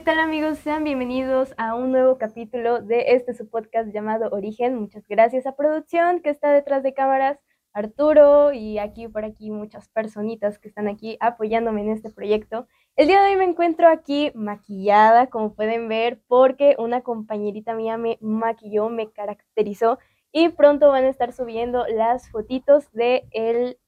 ¿Qué 0.00 0.06
tal 0.06 0.18
amigos? 0.18 0.56
Sean 0.60 0.82
bienvenidos 0.82 1.52
a 1.58 1.74
un 1.74 1.92
nuevo 1.92 2.16
capítulo 2.16 2.80
de 2.80 3.12
este 3.12 3.34
su 3.34 3.50
podcast 3.50 3.92
llamado 3.92 4.30
Origen. 4.30 4.74
Muchas 4.76 5.06
gracias 5.06 5.46
a 5.46 5.56
producción 5.56 6.22
que 6.22 6.30
está 6.30 6.52
detrás 6.52 6.82
de 6.82 6.94
cámaras, 6.94 7.38
Arturo 7.74 8.50
y 8.54 8.78
aquí 8.78 9.08
por 9.08 9.26
aquí 9.26 9.50
muchas 9.50 9.90
personitas 9.90 10.58
que 10.58 10.68
están 10.68 10.88
aquí 10.88 11.18
apoyándome 11.20 11.82
en 11.82 11.90
este 11.90 12.08
proyecto. 12.08 12.66
El 12.96 13.08
día 13.08 13.20
de 13.20 13.32
hoy 13.32 13.36
me 13.36 13.44
encuentro 13.44 13.88
aquí 13.88 14.32
maquillada, 14.34 15.26
como 15.26 15.54
pueden 15.54 15.86
ver, 15.86 16.22
porque 16.28 16.76
una 16.78 17.02
compañerita 17.02 17.74
mía 17.74 17.98
me 17.98 18.16
maquilló, 18.22 18.88
me 18.88 19.12
caracterizó 19.12 19.98
y 20.32 20.48
pronto 20.48 20.88
van 20.88 21.04
a 21.04 21.10
estar 21.10 21.34
subiendo 21.34 21.86
las 21.86 22.30
fotitos 22.30 22.90
de 22.92 23.28
el 23.32 23.78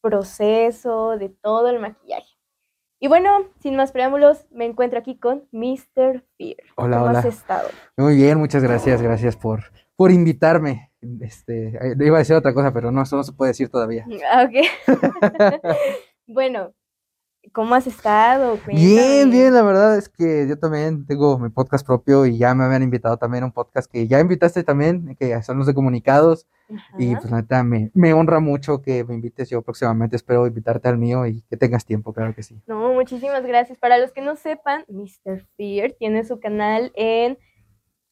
proceso, 0.00 1.18
de 1.18 1.28
todo 1.28 1.70
el 1.70 1.80
maquillaje. 1.80 2.35
Y 2.98 3.08
bueno, 3.08 3.28
sin 3.60 3.76
más 3.76 3.92
preámbulos, 3.92 4.46
me 4.50 4.64
encuentro 4.64 4.98
aquí 4.98 5.18
con 5.18 5.44
Mr. 5.52 6.24
Fear. 6.38 6.56
Hola, 6.76 6.96
¿Cómo 6.96 7.10
hola. 7.10 7.18
has 7.18 7.24
estado? 7.26 7.68
Muy 7.98 8.16
bien, 8.16 8.38
muchas 8.38 8.62
gracias, 8.62 9.02
gracias 9.02 9.36
por, 9.36 9.64
por 9.96 10.10
invitarme. 10.10 10.90
Este, 11.20 11.76
eh, 11.76 11.94
iba 12.00 12.16
a 12.16 12.20
decir 12.20 12.34
otra 12.34 12.54
cosa, 12.54 12.72
pero 12.72 12.90
no, 12.90 13.02
eso 13.02 13.16
no 13.16 13.22
se 13.22 13.34
puede 13.34 13.50
decir 13.50 13.68
todavía. 13.68 14.06
Ah, 14.32 14.48
ok. 14.48 15.60
bueno, 16.26 16.72
¿cómo 17.52 17.74
has 17.74 17.86
estado? 17.86 18.58
Bien, 18.66 19.30
bien, 19.30 19.52
la 19.52 19.62
verdad 19.62 19.98
es 19.98 20.08
que 20.08 20.48
yo 20.48 20.58
también 20.58 21.04
tengo 21.04 21.38
mi 21.38 21.50
podcast 21.50 21.84
propio 21.84 22.24
y 22.24 22.38
ya 22.38 22.54
me 22.54 22.64
habían 22.64 22.82
invitado 22.82 23.18
también 23.18 23.44
a 23.44 23.46
un 23.48 23.52
podcast 23.52 23.92
que 23.92 24.08
ya 24.08 24.20
invitaste 24.20 24.64
también, 24.64 25.16
que 25.20 25.42
son 25.42 25.58
los 25.58 25.66
de 25.66 25.74
comunicados. 25.74 26.46
Y 26.98 27.14
pues 27.14 27.30
la 27.30 27.38
neta 27.38 27.62
me, 27.62 27.90
me 27.94 28.12
honra 28.12 28.40
mucho 28.40 28.82
que 28.82 29.04
me 29.04 29.14
invites 29.14 29.50
yo 29.50 29.62
próximamente. 29.62 30.16
Espero 30.16 30.46
invitarte 30.46 30.88
al 30.88 30.98
mío 30.98 31.26
y 31.26 31.42
que 31.42 31.56
tengas 31.56 31.84
tiempo, 31.84 32.12
claro 32.12 32.34
que 32.34 32.42
sí. 32.42 32.60
No, 32.66 32.92
muchísimas 32.92 33.44
gracias. 33.46 33.78
Para 33.78 33.98
los 33.98 34.12
que 34.12 34.22
no 34.22 34.36
sepan, 34.36 34.84
Mr. 34.88 35.44
Fear 35.56 35.92
tiene 35.98 36.24
su 36.24 36.40
canal 36.40 36.92
en 36.94 37.38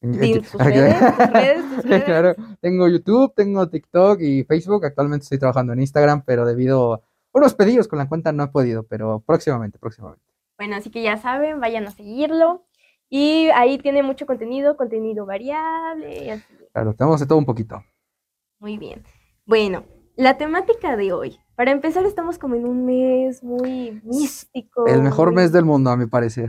tus 0.00 0.18
redes, 0.18 0.50
tus 0.50 0.60
redes, 0.60 1.74
tus 1.76 1.84
redes. 1.84 2.04
Claro, 2.04 2.34
tengo 2.60 2.88
YouTube, 2.88 3.32
tengo 3.34 3.68
TikTok 3.68 4.20
y 4.20 4.44
Facebook. 4.44 4.84
Actualmente 4.84 5.24
estoy 5.24 5.38
trabajando 5.38 5.72
en 5.72 5.80
Instagram, 5.80 6.22
pero 6.24 6.44
debido 6.46 6.94
a 6.94 7.00
unos 7.32 7.54
pedidos 7.54 7.88
con 7.88 7.98
la 7.98 8.08
cuenta 8.08 8.32
no 8.32 8.44
he 8.44 8.48
podido, 8.48 8.84
pero 8.84 9.20
próximamente, 9.26 9.78
próximamente. 9.78 10.24
Bueno, 10.56 10.76
así 10.76 10.90
que 10.90 11.02
ya 11.02 11.16
saben, 11.16 11.60
vayan 11.60 11.86
a 11.86 11.90
seguirlo. 11.90 12.64
Y 13.10 13.48
ahí 13.54 13.78
tiene 13.78 14.02
mucho 14.02 14.26
contenido, 14.26 14.76
contenido 14.76 15.26
variable 15.26 16.24
y 16.24 16.30
así. 16.30 16.44
Claro, 16.72 16.94
tenemos 16.94 17.20
de 17.20 17.26
todo 17.26 17.38
un 17.38 17.44
poquito. 17.44 17.82
Muy 18.64 18.78
bien. 18.78 19.02
Bueno, 19.44 19.84
la 20.16 20.38
temática 20.38 20.96
de 20.96 21.12
hoy. 21.12 21.38
Para 21.54 21.70
empezar, 21.70 22.06
estamos 22.06 22.38
como 22.38 22.54
en 22.54 22.64
un 22.64 22.86
mes 22.86 23.42
muy 23.44 24.00
místico. 24.02 24.86
El 24.86 25.02
mejor 25.02 25.28
muy- 25.28 25.36
mes 25.42 25.52
del 25.52 25.66
mundo, 25.66 25.90
a 25.90 25.98
mi 25.98 26.06
parecer. 26.06 26.48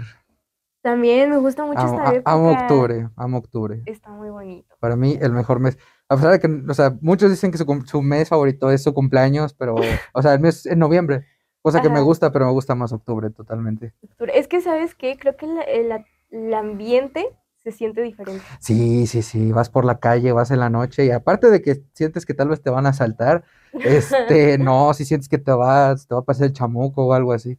También 0.82 1.30
me 1.30 1.38
gusta 1.40 1.66
mucho 1.66 1.82
Amo, 1.82 1.98
esta 1.98 2.14
época. 2.16 2.32
amo 2.32 2.52
octubre, 2.52 3.10
amo 3.18 3.38
octubre. 3.40 3.82
Está 3.86 4.12
muy 4.12 4.30
bonito. 4.30 4.74
Para 4.80 4.96
mí, 4.96 5.18
el 5.22 5.34
mejor 5.34 5.60
mes. 5.60 5.78
A 6.08 6.16
pesar 6.16 6.32
de 6.32 6.40
que, 6.40 6.48
o 6.72 6.74
sea, 6.74 6.98
muchos 7.02 7.30
dicen 7.32 7.52
que 7.52 7.58
su, 7.58 8.02
mes 8.02 8.30
favorito 8.30 8.72
es 8.72 8.82
su 8.82 8.94
cumpleaños, 8.94 9.54
pero, 9.54 9.76
o 10.14 10.22
sea, 10.22 10.36
el 10.36 10.40
mes 10.40 10.66
en 10.68 10.80
noviembre. 10.80 11.26
Cosa 11.62 11.82
que 11.82 11.90
me 11.90 12.00
gusta, 12.00 12.32
pero 12.32 12.46
me 12.46 12.52
gusta 12.54 12.76
más 12.76 12.94
octubre 12.94 13.30
totalmente. 13.30 13.94
Es 14.34 14.48
que, 14.48 14.62
¿sabes 14.62 14.96
qué? 14.96 15.18
Creo 15.18 15.36
que 15.36 15.48
la- 15.48 15.64
el, 15.64 15.90
la- 15.90 16.06
el 16.30 16.54
ambiente 16.54 17.28
se 17.66 17.72
siente 17.72 18.04
diferente. 18.04 18.44
Sí, 18.60 19.08
sí, 19.08 19.24
sí, 19.24 19.52
vas 19.52 19.72
por 19.72 19.86
la 19.86 20.00
calle, 20.00 20.32
vas 20.32 20.52
en 20.52 20.60
la 20.60 20.70
noche 20.70 21.04
y 21.04 21.10
aparte 21.10 21.50
de 21.50 21.64
que 21.64 21.82
sientes 21.94 22.24
que 22.24 22.36
tal 22.36 22.50
vez 22.50 22.62
te 22.62 22.70
van 22.70 22.86
a 22.86 22.90
asaltar, 22.90 23.44
este, 23.74 24.58
no, 24.60 24.94
si 24.94 25.04
sientes 25.04 25.28
que 25.28 25.40
te 25.40 25.52
vas, 25.52 26.08
te 26.08 26.14
va 26.14 26.22
a 26.22 26.24
pasar 26.24 26.46
el 26.46 26.54
chamuco 26.54 27.08
o 27.08 27.14
algo 27.14 27.34
así. 27.34 27.58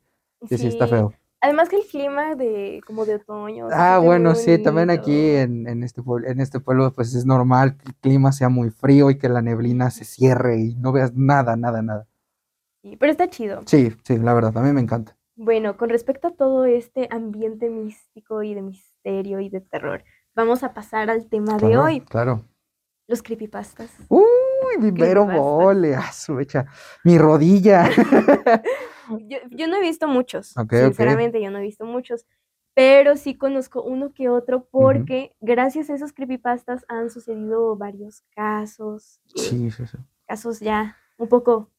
Sí, 0.49 0.59
sí, 0.59 0.69
está 0.69 0.87
feo. 0.87 1.13
Además 1.41 1.69
que 1.69 1.77
el 1.77 1.87
clima 1.87 2.37
de 2.37 2.81
como 2.87 3.05
de 3.05 3.17
otoño. 3.17 3.67
Ah, 3.73 3.99
bueno, 3.99 4.37
sí, 4.37 4.59
también 4.59 4.91
aquí 4.91 5.31
en, 5.31 5.67
en 5.69 5.83
este 5.83 6.03
pueblo, 6.03 6.29
en 6.29 6.41
este 6.41 6.61
pueblo, 6.61 6.93
pues 6.95 7.13
es 7.15 7.27
normal 7.27 7.77
que 7.77 7.89
el 7.89 7.95
clima 7.97 8.31
sea 8.31 8.49
muy 8.49 8.71
frío 8.71 9.11
y 9.11 9.19
que 9.19 9.29
la 9.29 9.43
neblina 9.43 9.91
se 9.91 10.05
cierre 10.05 10.61
y 10.61 10.77
no 10.77 10.93
veas 10.93 11.15
nada, 11.15 11.57
nada, 11.57 11.83
nada. 11.83 12.07
Sí, 12.83 12.97
pero 12.97 13.11
está 13.11 13.29
chido. 13.29 13.63
Sí, 13.67 13.93
sí, 14.05 14.19
la 14.19 14.35
verdad, 14.35 14.57
a 14.57 14.63
mí 14.63 14.73
me 14.73 14.81
encanta. 14.81 15.17
Bueno, 15.35 15.77
con 15.77 15.91
respecto 15.91 16.29
a 16.29 16.35
todo 16.35 16.65
este 16.65 17.09
ambiente 17.11 17.69
místico 17.69 18.43
y 18.43 18.55
de 18.55 18.63
misterio 19.07 19.41
y 19.41 19.49
de 19.49 19.61
terror, 19.61 20.05
vamos 20.35 20.63
a 20.63 20.75
pasar 20.75 21.11
al 21.11 21.27
tema 21.29 21.57
de 21.59 21.77
hoy, 21.77 22.01
claro. 22.01 22.45
los 23.07 23.23
creepypastas. 23.23 23.91
Uy, 24.09 24.25
Creepypasta. 24.81 25.25
mole, 25.25 25.95
ah, 25.95 26.11
mi 27.05 27.19
rodilla. 27.19 27.89
Yo, 29.29 29.39
yo 29.53 29.69
no 29.69 29.77
he 29.77 29.81
visto 29.81 30.09
muchos, 30.09 30.53
sinceramente 30.69 31.41
yo 31.41 31.49
no 31.53 31.59
he 31.59 31.63
visto 31.63 31.85
muchos, 31.85 32.27
pero 32.75 33.17
sí 33.17 33.37
conozco 33.37 33.81
uno 33.81 34.13
que 34.13 34.29
otro 34.29 34.67
porque 34.69 35.37
gracias 35.41 35.91
a 35.91 35.95
esos 35.95 36.13
creepypastas 36.13 36.85
han 36.89 37.09
sucedido 37.09 37.77
varios 37.77 38.25
casos, 38.35 39.21
Sí, 39.27 39.71
sí, 39.71 39.87
sí. 39.87 39.97
casos 40.27 40.59
ya 40.59 40.97
un 41.19 41.29
poco 41.29 41.71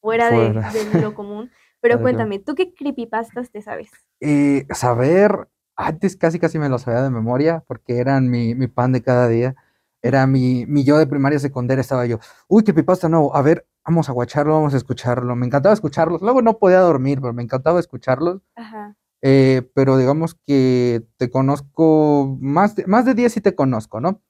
fuera, 0.00 0.28
de- 0.28 0.52
Fuera. 0.52 0.72
de, 0.72 1.00
lo 1.00 1.14
común. 1.14 1.52
Pero 1.80 2.00
cuéntame, 2.00 2.40
¿tú 2.40 2.56
qué 2.56 2.74
creepypastas 2.74 3.52
te 3.52 3.62
sabes? 3.62 3.90
Eh, 4.18 4.66
saber, 4.74 5.48
antes 5.86 6.16
casi 6.16 6.38
casi 6.38 6.58
me 6.58 6.68
lo 6.68 6.78
sabía 6.78 7.02
de 7.02 7.10
memoria 7.10 7.64
porque 7.66 7.98
eran 7.98 8.30
mi, 8.30 8.54
mi 8.54 8.66
pan 8.68 8.92
de 8.92 9.02
cada 9.02 9.28
día. 9.28 9.54
Era 10.02 10.26
mi, 10.26 10.66
mi 10.66 10.82
yo 10.84 10.98
de 10.98 11.06
primaria 11.06 11.38
secundaria, 11.38 11.80
estaba 11.80 12.06
yo, 12.06 12.18
uy, 12.48 12.64
qué 12.64 12.74
pipasta 12.74 13.08
nuevo, 13.08 13.36
a 13.36 13.42
ver, 13.42 13.66
vamos 13.84 14.08
a 14.08 14.12
guacharlo, 14.12 14.54
vamos 14.54 14.74
a 14.74 14.76
escucharlo. 14.76 15.36
Me 15.36 15.46
encantaba 15.46 15.72
escucharlos. 15.72 16.22
Luego 16.22 16.42
no 16.42 16.58
podía 16.58 16.80
dormir, 16.80 17.20
pero 17.20 17.32
me 17.32 17.42
encantaba 17.42 17.78
escucharlos. 17.78 18.42
Ajá. 18.56 18.96
Eh, 19.22 19.62
pero 19.74 19.96
digamos 19.96 20.34
que 20.46 21.04
te 21.16 21.30
conozco, 21.30 22.36
más 22.40 22.74
de, 22.74 22.84
más 22.86 23.04
de 23.04 23.14
10 23.14 23.32
sí 23.32 23.40
te 23.40 23.54
conozco, 23.54 24.00
¿no? 24.00 24.20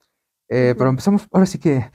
Eh, 0.48 0.74
Pero 0.76 0.90
empezamos, 0.90 1.26
ahora 1.32 1.46
sí 1.46 1.58
que, 1.58 1.90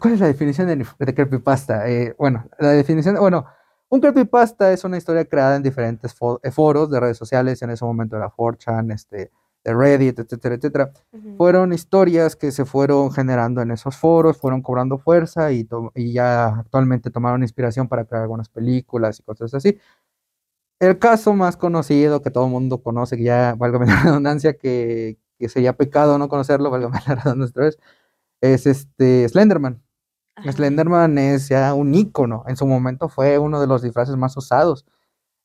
¿cuál 0.00 0.14
es 0.14 0.20
la 0.20 0.26
definición 0.26 0.68
de, 0.68 0.86
de 0.98 1.14
creepypasta? 1.14 1.86
Eh, 1.90 2.14
bueno, 2.18 2.48
la 2.58 2.70
definición, 2.70 3.16
bueno, 3.16 3.44
un 3.90 4.00
creepypasta 4.00 4.72
es 4.72 4.84
una 4.84 4.98
historia 4.98 5.24
creada 5.24 5.56
en 5.56 5.62
diferentes 5.62 6.14
eh, 6.42 6.50
foros 6.50 6.90
de 6.90 7.00
redes 7.00 7.16
sociales, 7.16 7.62
en 7.62 7.70
ese 7.70 7.84
momento 7.84 8.16
era 8.16 8.30
4chan, 8.30 8.92
este, 8.92 9.30
de 9.64 9.74
Reddit, 9.74 10.18
etcétera, 10.18 10.54
etcétera. 10.54 10.92
Fueron 11.36 11.72
historias 11.72 12.36
que 12.36 12.52
se 12.52 12.64
fueron 12.64 13.10
generando 13.12 13.60
en 13.60 13.70
esos 13.70 13.96
foros, 13.96 14.38
fueron 14.38 14.62
cobrando 14.62 14.98
fuerza 14.98 15.52
y 15.52 15.66
ya 16.12 16.46
actualmente 16.46 17.10
tomaron 17.10 17.42
inspiración 17.42 17.88
para 17.88 18.04
crear 18.04 18.22
algunas 18.22 18.48
películas 18.48 19.20
y 19.20 19.22
cosas 19.22 19.54
así. 19.54 19.78
El 20.80 20.98
caso 20.98 21.34
más 21.34 21.56
conocido 21.56 22.22
que 22.22 22.30
todo 22.30 22.44
el 22.46 22.52
mundo 22.52 22.82
conoce, 22.82 23.16
que 23.16 23.24
ya, 23.24 23.54
válgame 23.56 23.86
la 23.86 24.02
redundancia, 24.02 24.54
que, 24.56 25.18
que 25.38 25.48
sería 25.48 25.76
pecado 25.76 26.18
no 26.18 26.28
conocerlo, 26.28 26.70
válgame 26.70 26.98
la 27.06 27.16
redundancia 27.16 27.50
otra 27.50 27.64
vez, 27.64 27.78
es 28.40 28.66
este 28.66 29.28
Slenderman. 29.28 29.82
Ajá. 30.40 30.52
Slenderman 30.52 31.18
es 31.18 31.48
ya 31.48 31.74
un 31.74 31.94
ícono, 31.94 32.44
en 32.46 32.56
su 32.56 32.66
momento 32.66 33.08
fue 33.08 33.38
uno 33.38 33.60
de 33.60 33.66
los 33.66 33.82
disfraces 33.82 34.16
más 34.16 34.36
usados. 34.36 34.86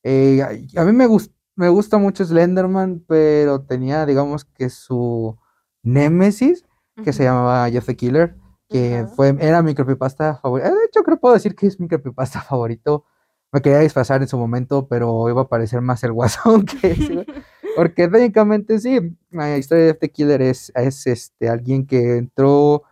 Eh, 0.04 0.42
a 0.76 0.81
a 0.81 0.86
mí 0.86 0.92
me, 0.92 1.06
gus- 1.08 1.31
me 1.56 1.70
gusta 1.70 1.98
mucho 1.98 2.26
Slenderman, 2.26 3.03
pero 3.08 3.62
tenía, 3.62 4.06
digamos 4.06 4.46
que 4.46 4.70
su 4.70 5.38
némesis, 5.84 6.66
que 7.03 7.14
se 7.14 7.24
llamaba 7.24 7.70
Jeff 7.70 7.86
the 7.86 7.96
Killer, 7.96 8.36
que 8.70 8.98
Ajá. 9.00 9.08
fue, 9.08 9.36
era 9.40 9.62
mi 9.62 9.74
creepypasta 9.76 10.36
favorito. 10.36 10.70
De 10.70 10.86
hecho, 10.86 11.03
creo 11.03 11.18
que 11.18 11.22
puedo 11.22 11.34
decir 11.34 11.56
que 11.56 11.68
es 11.68 11.80
mi 11.80 11.88
creepypasta 11.88 12.42
favorito. 12.50 13.06
Me 13.52 13.62
quería 13.62 13.80
disfrazar 13.80 14.22
en 14.22 14.28
su 14.28 14.38
momento, 14.38 14.88
pero 14.88 15.30
iba 15.30 15.42
a 15.44 15.48
parecer 15.48 15.82
más 15.82 16.03
el 16.03 16.12
guasón 16.12 16.66
que 16.82 16.92
ese. 16.92 17.26
Porque 17.76 18.08
técnicamente 18.08 18.80
sí, 18.80 19.18
la 19.32 19.58
historia 19.58 19.86
de 19.86 19.90
Jeff 19.92 20.00
the 20.00 20.12
Killer 20.12 20.42
es, 20.44 20.72
es 20.76 21.08
este, 21.08 21.50
alguien 21.50 21.86
que 21.88 22.18
entró 22.18 22.84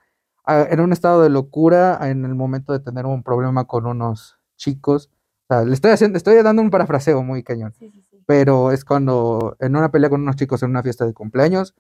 en 0.48 0.80
un 0.80 0.92
estado 0.94 1.22
de 1.22 1.30
locura 1.30 2.00
en 2.10 2.26
el 2.26 2.36
momento 2.36 2.74
de 2.74 2.80
tener 2.80 3.06
un 3.06 3.24
problema 3.24 3.66
con 3.66 3.86
unos 3.86 4.38
chicos. 4.58 5.10
O 5.50 5.54
sea, 5.54 5.64
le 5.66 5.74
estoy 5.74 5.92
haciendo, 5.92 6.18
estoy 6.18 6.42
dando 6.44 6.62
un 6.62 6.70
parafraseo 6.72 7.24
muy 7.24 7.44
cañón 7.44 7.74
Sí, 7.74 7.92
sí, 7.92 8.04
sí. 8.10 8.24
pero 8.26 8.72
es 8.72 8.86
cuando 8.86 9.56
en 9.60 9.76
una 9.76 9.92
pelea 9.92 10.10
con 10.10 10.22
unos 10.22 10.36
chicos 10.38 10.64
en 10.64 10.70
una 10.72 10.84
fiesta 10.84 11.06
de 11.06 11.14
cumpleaños, 11.14 11.76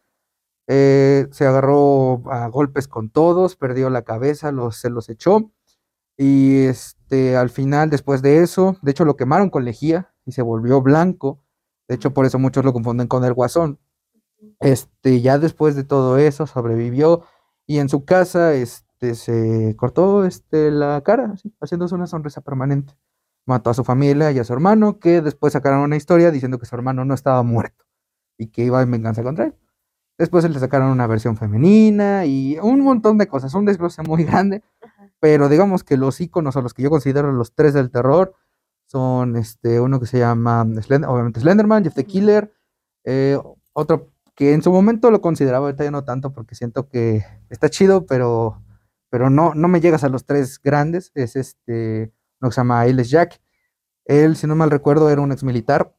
eh, 0.67 1.27
se 1.31 1.45
agarró 1.45 2.23
a 2.31 2.47
golpes 2.47 2.87
con 2.87 3.09
todos, 3.09 3.55
perdió 3.55 3.89
la 3.89 4.03
cabeza, 4.03 4.51
los, 4.51 4.77
se 4.77 4.89
los 4.89 5.09
echó 5.09 5.51
y 6.17 6.65
este, 6.65 7.35
al 7.35 7.49
final, 7.49 7.89
después 7.89 8.21
de 8.21 8.43
eso, 8.43 8.77
de 8.81 8.91
hecho 8.91 9.05
lo 9.05 9.17
quemaron 9.17 9.49
con 9.49 9.65
lejía 9.65 10.13
y 10.25 10.33
se 10.33 10.41
volvió 10.43 10.81
blanco, 10.81 11.43
de 11.87 11.95
hecho 11.95 12.13
por 12.13 12.25
eso 12.25 12.39
muchos 12.39 12.63
lo 12.63 12.73
confunden 12.73 13.07
con 13.07 13.25
el 13.25 13.33
guasón. 13.33 13.79
Este, 14.59 15.21
ya 15.21 15.39
después 15.39 15.75
de 15.75 15.83
todo 15.83 16.17
eso 16.17 16.47
sobrevivió 16.47 17.23
y 17.75 17.79
en 17.79 17.89
su 17.89 18.03
casa 18.05 18.53
este, 18.53 19.15
se 19.15 19.75
cortó 19.77 20.25
este, 20.25 20.71
la 20.71 21.01
cara, 21.01 21.31
así, 21.33 21.53
haciéndose 21.61 21.95
una 21.95 22.07
sonrisa 22.07 22.41
permanente. 22.41 22.95
Mató 23.45 23.69
a 23.69 23.73
su 23.73 23.83
familia 23.83 24.31
y 24.31 24.39
a 24.39 24.43
su 24.43 24.53
hermano, 24.53 24.99
que 24.99 25.21
después 25.21 25.53
sacaron 25.53 25.79
una 25.81 25.95
historia 25.95 26.31
diciendo 26.31 26.59
que 26.59 26.65
su 26.65 26.75
hermano 26.75 27.05
no 27.05 27.13
estaba 27.13 27.41
muerto 27.43 27.85
y 28.37 28.47
que 28.47 28.63
iba 28.65 28.81
en 28.81 28.91
venganza 28.91 29.23
contra 29.23 29.45
él. 29.45 29.55
Después 30.17 30.47
le 30.47 30.59
sacaron 30.59 30.89
una 30.89 31.07
versión 31.07 31.37
femenina 31.37 32.25
y 32.25 32.59
un 32.61 32.81
montón 32.81 33.17
de 33.17 33.27
cosas, 33.27 33.53
un 33.55 33.65
desglose 33.65 34.03
muy 34.03 34.23
grande, 34.23 34.63
Ajá. 34.81 35.09
pero 35.19 35.49
digamos 35.49 35.83
que 35.83 35.97
los 35.97 36.21
iconos 36.21 36.55
o 36.55 36.61
los 36.61 36.73
que 36.73 36.83
yo 36.83 36.89
considero 36.91 37.31
los 37.31 37.53
tres 37.55 37.73
del 37.73 37.89
terror 37.89 38.35
son 38.85 39.37
este, 39.37 39.79
uno 39.79 39.99
que 39.99 40.05
se 40.05 40.19
llama, 40.19 40.63
Slend- 40.65 41.07
obviamente 41.07 41.39
Slenderman, 41.39 41.83
Jeff 41.83 41.95
the. 41.95 42.05
Killer, 42.05 42.53
eh, 43.05 43.39
otro 43.73 44.11
que 44.41 44.53
en 44.55 44.63
su 44.63 44.71
momento 44.71 45.11
lo 45.11 45.21
consideraba, 45.21 45.67
ahorita 45.67 45.83
ya 45.83 45.91
no 45.91 46.03
tanto 46.03 46.33
porque 46.33 46.55
siento 46.55 46.89
que 46.89 47.23
está 47.51 47.69
chido, 47.69 48.07
pero, 48.07 48.59
pero 49.11 49.29
no, 49.29 49.53
no 49.53 49.67
me 49.67 49.81
llegas 49.81 50.03
a 50.03 50.09
los 50.09 50.25
tres 50.25 50.59
grandes, 50.59 51.11
es 51.13 51.35
este, 51.35 52.11
lo 52.39 52.49
que 52.49 52.55
se 52.55 52.61
llama 52.61 52.79
Ailes 52.79 53.11
Jack. 53.11 53.39
Él, 54.03 54.35
si 54.35 54.47
no 54.47 54.55
mal 54.55 54.71
recuerdo, 54.71 55.11
era 55.11 55.21
un 55.21 55.31
ex 55.31 55.43
militar 55.43 55.95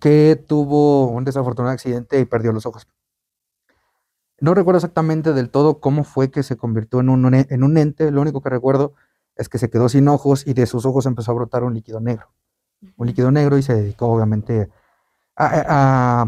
que 0.00 0.34
tuvo 0.48 1.06
un 1.10 1.24
desafortunado 1.24 1.72
accidente 1.72 2.18
y 2.18 2.24
perdió 2.24 2.50
los 2.50 2.66
ojos. 2.66 2.88
No 4.40 4.52
recuerdo 4.52 4.78
exactamente 4.78 5.32
del 5.32 5.48
todo 5.48 5.78
cómo 5.78 6.02
fue 6.02 6.32
que 6.32 6.42
se 6.42 6.56
convirtió 6.56 6.98
en 6.98 7.08
un, 7.08 7.32
en 7.32 7.62
un 7.62 7.78
ente, 7.78 8.10
lo 8.10 8.20
único 8.20 8.40
que 8.40 8.50
recuerdo 8.50 8.94
es 9.36 9.48
que 9.48 9.58
se 9.58 9.70
quedó 9.70 9.88
sin 9.88 10.08
ojos 10.08 10.44
y 10.44 10.54
de 10.54 10.66
sus 10.66 10.86
ojos 10.86 11.06
empezó 11.06 11.30
a 11.30 11.34
brotar 11.34 11.62
un 11.62 11.74
líquido 11.74 12.00
negro. 12.00 12.32
Un 12.96 13.06
líquido 13.06 13.30
negro 13.30 13.58
y 13.58 13.62
se 13.62 13.76
dedicó 13.76 14.08
obviamente 14.08 14.70
a, 15.36 16.26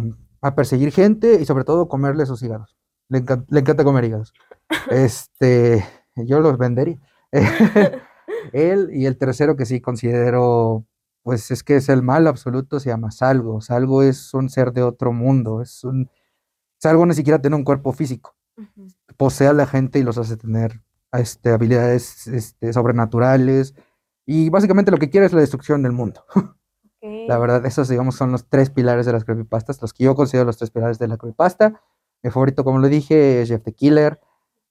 perseguir 0.54 0.92
gente 0.92 1.40
y 1.40 1.44
sobre 1.44 1.64
todo 1.64 1.88
comerle 1.88 2.26
sus 2.26 2.42
hígados. 2.42 2.76
Le, 3.08 3.18
encanta, 3.18 3.84
comer 3.84 4.04
hígados. 4.04 4.32
Este, 4.90 5.84
yo 6.16 6.40
los 6.40 6.58
vendería. 6.58 6.98
Él 8.52 8.90
y 8.92 9.06
el 9.06 9.18
tercero 9.18 9.54
que 9.54 9.66
sí 9.66 9.80
considero, 9.80 10.86
pues 11.22 11.50
es 11.50 11.62
que 11.62 11.76
es 11.76 11.88
el 11.88 12.02
mal 12.02 12.26
absoluto, 12.26 12.80
se 12.80 12.88
llama 12.88 13.10
Salgo. 13.10 13.60
Salgo 13.60 14.02
es 14.02 14.34
un 14.34 14.48
ser 14.48 14.72
de 14.72 14.82
otro 14.82 15.12
mundo, 15.12 15.62
es 15.62 15.84
un... 15.84 16.10
Salgo 16.78 17.06
ni 17.06 17.14
siquiera 17.14 17.40
tiene 17.40 17.56
un 17.56 17.64
cuerpo 17.64 17.92
físico. 17.92 18.34
Posee 19.16 19.46
a 19.46 19.52
la 19.52 19.66
gente 19.66 19.98
y 19.98 20.02
los 20.02 20.18
hace 20.18 20.36
tener 20.36 20.80
este, 21.12 21.50
habilidades 21.50 22.26
este, 22.26 22.72
sobrenaturales. 22.72 23.74
Y 24.26 24.50
básicamente 24.50 24.90
lo 24.90 24.98
que 24.98 25.10
quiere 25.10 25.26
es 25.26 25.32
la 25.32 25.40
destrucción 25.40 25.82
del 25.82 25.92
mundo. 25.92 26.24
La 27.02 27.36
verdad, 27.38 27.66
esos, 27.66 27.88
digamos, 27.88 28.14
son 28.14 28.30
los 28.30 28.48
tres 28.48 28.70
pilares 28.70 29.06
de 29.06 29.12
las 29.12 29.24
creepypastas, 29.24 29.82
los 29.82 29.92
que 29.92 30.04
yo 30.04 30.14
considero 30.14 30.46
los 30.46 30.56
tres 30.56 30.70
pilares 30.70 30.98
de 30.98 31.08
la 31.08 31.16
creepypasta. 31.16 31.80
Mi 32.22 32.30
favorito, 32.30 32.62
como 32.62 32.78
lo 32.78 32.88
dije, 32.88 33.42
es 33.42 33.48
Jeff 33.48 33.62
the 33.64 33.72
Killer. 33.72 34.20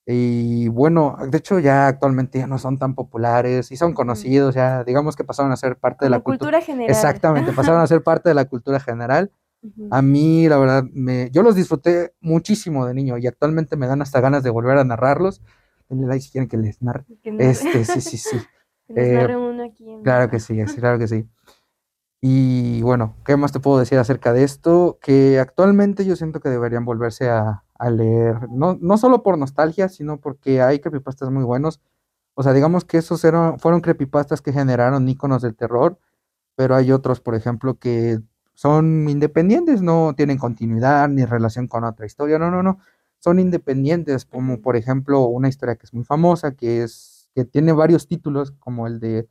Y 0.06 0.68
bueno, 0.70 1.16
de 1.30 1.38
hecho 1.38 1.60
ya 1.60 1.88
actualmente 1.88 2.40
ya 2.40 2.48
no 2.48 2.58
son 2.58 2.80
tan 2.80 2.96
populares 2.96 3.72
y 3.72 3.78
son 3.78 3.94
conocidos, 3.94 4.56
ya 4.56 4.84
digamos 4.84 5.16
que 5.16 5.24
pasaron 5.24 5.52
a 5.52 5.56
ser 5.56 5.78
parte 5.78 6.06
de 6.06 6.10
la 6.10 6.22
cultura, 6.22 6.60
general. 6.60 6.90
Exactamente, 6.90 7.54
pasaron 7.54 7.82
a 7.82 7.88
ser 7.88 8.02
parte 8.02 8.30
de 8.30 8.36
la 8.36 8.46
cultura 8.46 8.80
general. 8.80 9.32
A 9.92 10.02
mí, 10.02 10.48
la 10.48 10.58
verdad, 10.58 10.84
me, 10.92 11.30
yo 11.30 11.44
los 11.44 11.54
disfruté 11.54 12.16
muchísimo 12.20 12.88
de 12.88 12.96
niño 12.96 13.20
y 13.20 13.28
actualmente 13.28 13.78
me 13.78 13.86
dan 13.86 14.02
hasta 14.02 14.20
ganas 14.20 14.42
de 14.42 14.50
volver 14.50 14.80
a 14.80 14.84
narrarlos. 14.84 15.44
Denle 15.88 16.08
like 16.08 16.24
si 16.24 16.32
quieren 16.32 16.50
que 16.50 16.58
les 16.58 16.82
narre. 16.82 17.06
Este, 17.24 17.86
sí, 17.86 18.02
sí, 18.02 18.18
sí. 18.18 18.38
Eh, 18.94 19.26
uno 19.34 19.64
aquí 19.64 19.86
claro 20.04 20.30
que 20.30 20.42
sí, 20.42 20.58
claro 20.78 21.00
que 21.00 21.08
sí. 21.08 21.26
Y 22.24 22.84
bueno, 22.84 23.16
¿qué 23.26 23.36
más 23.36 23.52
te 23.52 23.60
puedo 23.60 23.80
decir 23.80 23.98
acerca 23.98 24.32
de 24.32 24.44
esto? 24.44 25.00
Que 25.02 25.40
actualmente 25.40 26.06
yo 26.06 26.16
siento 26.16 26.40
que 26.40 26.50
deberían 26.50 26.86
volverse 26.86 27.30
a, 27.30 27.64
leer, 27.90 28.48
no, 28.50 28.78
no 28.80 28.98
solo 29.00 29.24
por 29.24 29.40
nostalgia, 29.40 29.90
sino 29.90 30.20
porque 30.20 30.62
hay 30.62 30.80
creepypastas 30.80 31.32
muy 31.32 31.44
buenos. 31.44 31.82
O 32.36 32.44
sea, 32.44 32.54
digamos 32.54 32.86
que 32.86 33.00
esos 33.00 33.24
eran, 33.26 33.60
fueron 33.60 33.82
creepypastas 33.82 34.42
que 34.42 34.54
generaron 34.54 35.10
iconos 35.10 35.42
del 35.42 35.56
terror, 35.56 35.98
pero 36.56 36.76
hay 36.76 36.92
otros, 36.92 37.22
por 37.22 37.36
ejemplo, 37.36 37.80
que 37.80 38.20
son 38.54 39.10
independientes, 39.10 39.82
no 39.82 40.14
tienen 40.16 40.38
continuidad 40.38 41.10
ni 41.10 41.26
relación 41.26 41.68
con 41.68 41.84
otra 41.84 42.06
historia, 42.06 42.38
no, 42.40 42.52
no, 42.52 42.62
no, 42.62 42.80
son 43.20 43.40
independientes, 43.40 44.26
como 44.26 44.62
por 44.62 44.76
ejemplo 44.76 45.26
una 45.26 45.50
historia 45.50 45.76
que 45.76 45.86
es 45.88 45.94
muy 45.94 46.04
famosa, 46.04 46.54
que 46.56 46.84
es, 46.84 47.30
que 47.36 47.46
tiene 47.46 47.72
varios 47.74 48.08
títulos, 48.08 48.52
como 48.52 48.88
el 48.88 49.00
de 49.00 49.28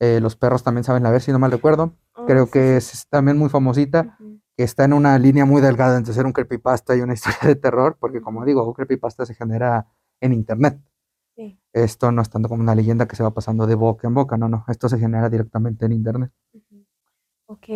eh, 0.00 0.20
Los 0.20 0.36
perros 0.36 0.62
también 0.62 0.84
saben 0.84 1.02
la 1.02 1.10
ver, 1.10 1.22
si 1.22 1.32
no 1.32 1.38
mal 1.38 1.50
recuerdo, 1.50 1.94
creo 2.26 2.50
que 2.50 2.76
es 2.76 3.06
también 3.08 3.38
muy 3.38 3.48
famosita, 3.48 4.18
que 4.56 4.64
está 4.64 4.84
en 4.84 4.92
una 4.92 5.18
línea 5.18 5.44
muy 5.44 5.62
delgada 5.62 5.96
entre 5.96 6.12
ser 6.12 6.26
un 6.26 6.32
creepypasta 6.32 6.96
y 6.96 7.00
una 7.00 7.14
historia 7.14 7.38
de 7.42 7.56
terror, 7.56 7.96
porque 7.98 8.20
como 8.20 8.44
digo, 8.44 8.66
un 8.66 8.74
creepypasta 8.74 9.24
se 9.26 9.34
genera 9.34 9.86
en 10.20 10.32
internet. 10.32 10.80
Esto 11.72 12.10
no 12.10 12.22
es 12.22 12.30
tanto 12.30 12.48
como 12.48 12.62
una 12.62 12.74
leyenda 12.74 13.06
que 13.06 13.14
se 13.14 13.22
va 13.22 13.32
pasando 13.32 13.66
de 13.66 13.76
boca 13.76 14.08
en 14.08 14.14
boca, 14.14 14.36
no, 14.36 14.48
no, 14.48 14.64
esto 14.66 14.88
se 14.88 14.98
genera 14.98 15.28
directamente 15.30 15.86
en 15.86 15.92
internet. 15.92 16.32
Ok, 17.46 17.68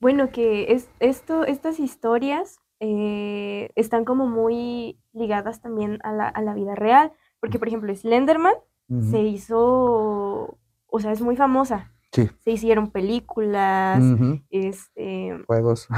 bueno, 0.00 0.30
que 0.30 0.72
es 0.72 0.90
esto, 0.98 1.44
estas 1.44 1.78
historias 1.78 2.58
eh, 2.80 3.70
están 3.76 4.04
como 4.04 4.26
muy 4.26 4.98
ligadas 5.12 5.60
también 5.60 6.00
a 6.02 6.12
la, 6.12 6.28
a 6.28 6.42
la, 6.42 6.54
vida 6.54 6.74
real, 6.74 7.12
porque 7.38 7.60
por 7.60 7.68
ejemplo 7.68 7.94
Slenderman 7.94 8.54
se 9.00 9.20
hizo, 9.20 10.58
o 10.86 11.00
sea, 11.00 11.12
es 11.12 11.22
muy 11.22 11.36
famosa, 11.36 11.92
se 12.12 12.50
hicieron 12.50 12.90
películas, 12.90 14.02
este... 14.50 15.42
Juegos. 15.46 15.88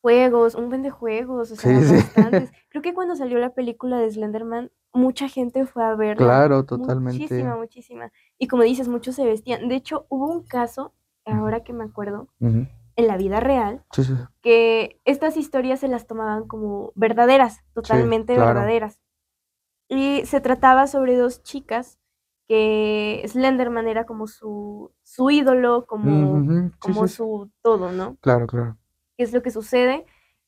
Juegos, 0.00 0.56
un 0.56 0.68
buen 0.68 0.82
de 0.82 0.90
juegos, 0.90 1.52
o 1.52 1.56
sea, 1.56 1.78
bastantes. 1.78 2.50
Creo 2.68 2.82
que 2.82 2.92
cuando 2.92 3.14
salió 3.14 3.38
la 3.38 3.54
película 3.54 3.98
de 3.98 4.10
Slenderman, 4.10 4.72
mucha 4.92 5.28
gente 5.28 5.64
fue 5.64 5.84
a 5.84 5.94
verla. 5.94 6.24
Claro, 6.26 6.64
totalmente. 6.64 7.20
Muchísima, 7.20 7.56
muchísima. 7.56 8.12
Y 8.36 8.48
como 8.48 8.64
dices, 8.64 8.88
muchos 8.88 9.14
se 9.14 9.24
vestían. 9.24 9.68
De 9.68 9.76
hecho, 9.76 10.06
hubo 10.08 10.26
un 10.26 10.42
caso, 10.42 10.92
ahora 11.24 11.62
que 11.62 11.72
me 11.72 11.84
acuerdo, 11.84 12.28
en 12.40 12.68
la 12.96 13.16
vida 13.16 13.38
real, 13.38 13.84
que 14.40 15.00
estas 15.04 15.36
historias 15.36 15.78
se 15.78 15.88
las 15.88 16.08
tomaban 16.08 16.48
como 16.48 16.90
verdaderas, 16.96 17.62
totalmente 17.72 18.36
verdaderas. 18.36 19.00
Y 19.88 20.26
se 20.26 20.40
trataba 20.40 20.88
sobre 20.88 21.16
dos 21.16 21.44
chicas 21.44 22.00
que 22.48 23.22
Slenderman 23.26 23.88
era 23.88 24.04
como 24.04 24.26
su, 24.26 24.92
su 25.02 25.30
ídolo, 25.30 25.86
como, 25.86 26.44
como 26.78 27.08
su 27.08 27.50
todo, 27.62 27.92
¿no? 27.92 28.16
Claro, 28.20 28.46
claro. 28.46 28.76
¿Qué 29.16 29.24
es 29.24 29.32
lo 29.32 29.42
que 29.42 29.50
sucede? 29.50 30.06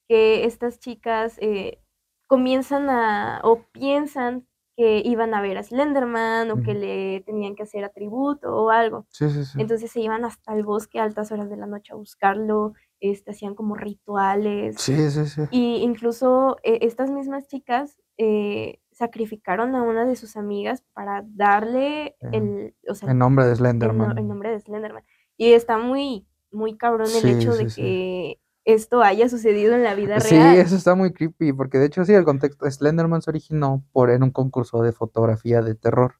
Que 0.08 0.44
estas 0.44 0.80
chicas 0.80 1.36
eh, 1.40 1.80
comienzan 2.26 2.90
a, 2.90 3.40
o 3.44 3.62
piensan 3.72 4.46
que 4.76 5.02
iban 5.04 5.34
a 5.34 5.40
ver 5.40 5.56
a 5.56 5.62
Slenderman 5.62 6.50
o 6.50 6.60
que 6.62 6.74
le 6.74 7.20
tenían 7.20 7.54
que 7.54 7.62
hacer 7.62 7.84
atributo 7.84 8.54
o 8.56 8.70
algo. 8.70 9.06
Sí, 9.10 9.30
sí, 9.30 9.44
sí. 9.44 9.60
Entonces 9.60 9.90
se 9.92 10.00
iban 10.00 10.24
hasta 10.24 10.52
el 10.52 10.64
bosque 10.64 10.98
a 10.98 11.04
altas 11.04 11.30
horas 11.30 11.48
de 11.48 11.56
la 11.56 11.66
noche 11.66 11.92
a 11.92 11.96
buscarlo, 11.96 12.72
este, 12.98 13.30
hacían 13.30 13.54
como 13.54 13.76
rituales. 13.76 14.74
Sí, 14.80 15.10
sí, 15.10 15.26
sí. 15.26 15.42
Y 15.52 15.76
incluso 15.76 16.56
eh, 16.64 16.80
estas 16.82 17.10
mismas 17.12 17.46
chicas 17.46 18.00
eh, 18.18 18.80
sacrificaron 18.94 19.74
a 19.74 19.82
una 19.82 20.06
de 20.06 20.16
sus 20.16 20.36
amigas 20.36 20.84
para 20.92 21.24
darle 21.26 22.16
el, 22.32 22.74
o 22.88 22.94
sea, 22.94 23.10
el 23.10 23.18
nombre 23.18 23.44
de 23.46 23.56
Slenderman. 23.56 24.16
El, 24.16 24.28
nombre 24.28 24.50
de 24.50 24.60
Slenderman. 24.60 25.04
Y 25.36 25.52
está 25.52 25.78
muy, 25.78 26.26
muy 26.50 26.76
cabrón 26.76 27.08
el 27.14 27.28
hecho 27.28 27.54
de 27.54 27.66
que 27.66 28.40
esto 28.64 29.02
haya 29.02 29.28
sucedido 29.28 29.74
en 29.74 29.82
la 29.82 29.94
vida 29.94 30.18
real. 30.18 30.54
Sí, 30.54 30.60
eso 30.60 30.76
está 30.76 30.94
muy 30.94 31.12
creepy, 31.12 31.52
porque 31.52 31.78
de 31.78 31.86
hecho 31.86 32.04
sí, 32.04 32.14
el 32.14 32.24
contexto, 32.24 32.70
Slenderman 32.70 33.20
se 33.20 33.30
originó 33.30 33.84
por, 33.92 34.10
en 34.10 34.22
un 34.22 34.30
concurso 34.30 34.82
de 34.82 34.92
fotografía 34.92 35.60
de 35.60 35.74
terror. 35.74 36.14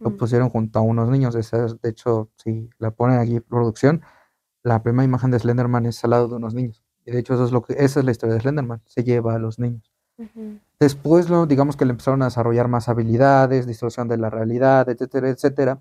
Lo 0.00 0.16
pusieron 0.16 0.48
junto 0.48 0.78
a 0.78 0.82
unos 0.82 1.10
niños, 1.10 1.34
de 1.34 1.88
hecho, 1.90 2.30
si 2.36 2.70
la 2.78 2.92
ponen 2.92 3.18
aquí 3.18 3.40
producción, 3.40 4.00
la 4.62 4.82
primera 4.82 5.04
imagen 5.04 5.30
de 5.30 5.38
Slenderman 5.38 5.84
es 5.84 6.02
al 6.04 6.10
lado 6.10 6.28
de 6.28 6.36
unos 6.36 6.54
niños. 6.54 6.82
Y 7.04 7.10
de 7.10 7.18
hecho 7.18 7.34
eso 7.34 7.44
es 7.44 7.52
lo 7.52 7.60
que, 7.60 7.74
esa 7.74 8.00
es 8.00 8.06
la 8.06 8.12
historia 8.12 8.34
de 8.34 8.40
Slenderman, 8.40 8.80
se 8.86 9.04
lleva 9.04 9.34
a 9.34 9.38
los 9.38 9.58
niños. 9.58 9.92
Después, 10.80 11.30
lo, 11.30 11.46
digamos 11.46 11.76
que 11.76 11.84
le 11.84 11.92
empezaron 11.92 12.22
a 12.22 12.26
desarrollar 12.26 12.68
más 12.68 12.88
habilidades, 12.88 13.66
distorsión 13.66 14.08
de 14.08 14.18
la 14.18 14.30
realidad, 14.30 14.88
etcétera, 14.88 15.28
etcétera. 15.28 15.80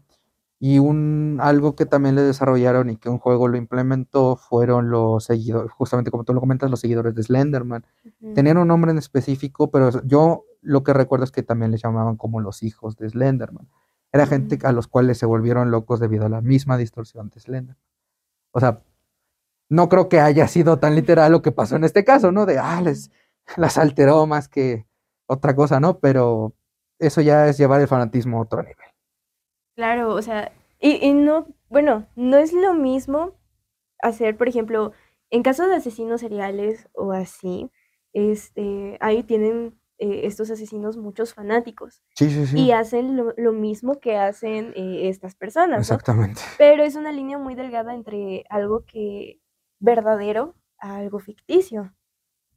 Y 0.59 0.79
un, 0.79 1.39
algo 1.41 1.75
que 1.75 1.85
también 1.85 2.15
le 2.15 2.21
desarrollaron 2.21 2.89
y 2.89 2.95
que 2.95 3.09
un 3.09 3.17
juego 3.17 3.49
lo 3.49 3.57
implementó 3.57 4.37
fueron 4.37 4.89
los 4.91 5.25
seguidores, 5.25 5.71
justamente 5.71 6.09
como 6.09 6.23
tú 6.23 6.33
lo 6.33 6.39
comentas, 6.39 6.71
los 6.71 6.79
seguidores 6.79 7.13
de 7.15 7.23
Slenderman. 7.23 7.85
Tenían 8.33 8.57
un 8.57 8.69
nombre 8.69 8.91
en 8.91 8.97
específico, 8.97 9.69
pero 9.71 9.89
yo 10.05 10.45
lo 10.61 10.83
que 10.83 10.93
recuerdo 10.93 11.25
es 11.25 11.31
que 11.31 11.43
también 11.43 11.71
les 11.71 11.81
llamaban 11.81 12.15
como 12.15 12.39
los 12.39 12.63
hijos 12.63 12.95
de 12.95 13.09
Slenderman. 13.09 13.67
Era 14.13 14.25
gente 14.25 14.57
a 14.63 14.71
los 14.71 14.87
cuales 14.87 15.17
se 15.17 15.25
volvieron 15.25 15.69
locos 15.71 15.99
debido 15.99 16.27
a 16.27 16.29
la 16.29 16.39
misma 16.39 16.77
distorsión 16.77 17.29
de 17.29 17.41
Slenderman. 17.41 17.83
O 18.51 18.59
sea, 18.61 18.81
no 19.69 19.89
creo 19.89 20.07
que 20.07 20.21
haya 20.21 20.47
sido 20.47 20.77
tan 20.77 20.95
literal 20.95 21.31
lo 21.31 21.41
que 21.41 21.51
pasó 21.51 21.75
en 21.75 21.83
este 21.83 22.05
caso, 22.05 22.31
¿no? 22.31 22.45
De, 22.45 22.59
ah, 22.59 22.79
les, 22.81 23.11
las 23.57 23.77
alteró 23.77 24.25
más 24.25 24.47
que 24.47 24.85
otra 25.27 25.55
cosa, 25.55 25.79
¿no? 25.79 25.99
Pero 25.99 26.53
eso 26.99 27.21
ya 27.21 27.47
es 27.47 27.57
llevar 27.57 27.81
el 27.81 27.87
fanatismo 27.87 28.37
a 28.37 28.41
otro 28.41 28.61
nivel. 28.61 28.77
Claro, 29.75 30.13
o 30.13 30.21
sea, 30.21 30.51
y, 30.79 31.13
no, 31.13 31.47
bueno, 31.69 32.07
no 32.15 32.37
es 32.37 32.53
lo 32.53 32.73
mismo 32.73 33.39
hacer, 33.99 34.37
por 34.37 34.47
ejemplo, 34.47 34.91
en 35.29 35.41
caso 35.41 35.67
de 35.67 35.75
asesinos 35.75 36.21
seriales 36.21 36.89
o 36.93 37.13
así, 37.13 37.71
este, 38.11 38.97
ahí 38.99 39.23
tienen 39.23 39.79
eh, 39.97 40.21
estos 40.25 40.51
asesinos 40.51 40.97
muchos 40.97 41.33
fanáticos. 41.33 42.03
Sí, 42.15 42.29
sí, 42.29 42.45
sí. 42.45 42.59
Y 42.59 42.71
hacen 42.71 43.15
lo, 43.15 43.53
mismo 43.53 43.99
que 43.99 44.17
hacen 44.17 44.73
eh, 44.75 45.07
estas 45.07 45.35
personas. 45.35 45.79
Exactamente. 45.79 46.41
Pero 46.57 46.83
es 46.83 46.95
una 46.95 47.11
línea 47.11 47.37
muy 47.37 47.55
delgada 47.55 47.95
entre 47.95 48.43
algo 48.49 48.85
que 48.85 49.39
verdadero 49.79 50.55
a 50.77 50.97
algo 50.97 51.19
ficticio 51.19 51.93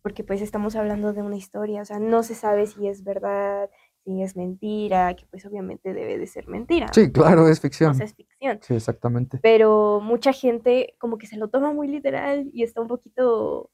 porque 0.07 0.23
pues 0.23 0.41
estamos 0.41 0.77
hablando 0.77 1.13
de 1.13 1.21
una 1.21 1.35
historia, 1.35 1.83
o 1.83 1.85
sea, 1.85 1.99
no 1.99 2.23
se 2.23 2.37
sabe 2.37 2.69
si 2.69 2.87
es 2.87 3.03
verdad, 3.03 3.69
si 4.05 4.23
es 4.23 4.37
mentira, 4.37 5.13
que 5.17 5.27
pues 5.27 5.45
obviamente 5.47 5.93
debe 5.93 6.17
de 6.17 6.29
ser 6.29 6.47
mentira. 6.47 6.87
Sí, 6.93 7.11
claro, 7.11 7.49
es 7.49 7.59
ficción. 7.61 7.91
O 7.91 7.95
sea, 7.95 8.07
es 8.07 8.15
ficción. 8.15 8.61
Sí, 8.63 8.75
exactamente. 8.77 9.41
Pero 9.43 9.99
mucha 10.01 10.33
gente 10.33 10.95
como 11.01 11.19
que 11.19 11.27
se 11.27 11.37
lo 11.37 11.49
toma 11.49 11.73
muy 11.73 11.89
literal 11.89 12.49
y 12.53 12.63
está 12.63 12.81
un 12.83 12.87
poquito 12.87 13.73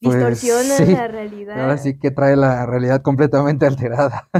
Pues, 0.00 0.14
distorsiona 0.14 0.76
sí, 0.78 0.94
la 0.94 1.08
realidad. 1.08 1.60
ahora 1.60 1.76
sí 1.76 1.98
que 1.98 2.10
trae 2.10 2.36
la 2.36 2.64
realidad 2.64 3.02
completamente 3.02 3.66
alterada. 3.66 4.30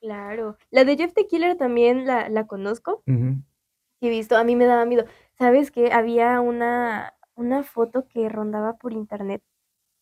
Claro. 0.00 0.56
La 0.72 0.84
de 0.84 0.96
Jeff 0.96 1.14
the 1.14 1.28
Killer 1.28 1.56
también 1.56 2.04
la, 2.04 2.28
la 2.28 2.48
conozco. 2.48 3.04
He 3.06 4.08
visto, 4.10 4.36
a 4.36 4.42
mí 4.42 4.56
me 4.56 4.66
daba 4.66 4.86
miedo. 4.86 5.04
¿Sabes 5.38 5.70
qué? 5.70 5.92
Había 5.92 6.40
una, 6.40 7.14
una 7.36 7.62
foto 7.62 8.08
que 8.08 8.28
rondaba 8.28 8.76
por 8.76 8.92
internet 8.92 9.40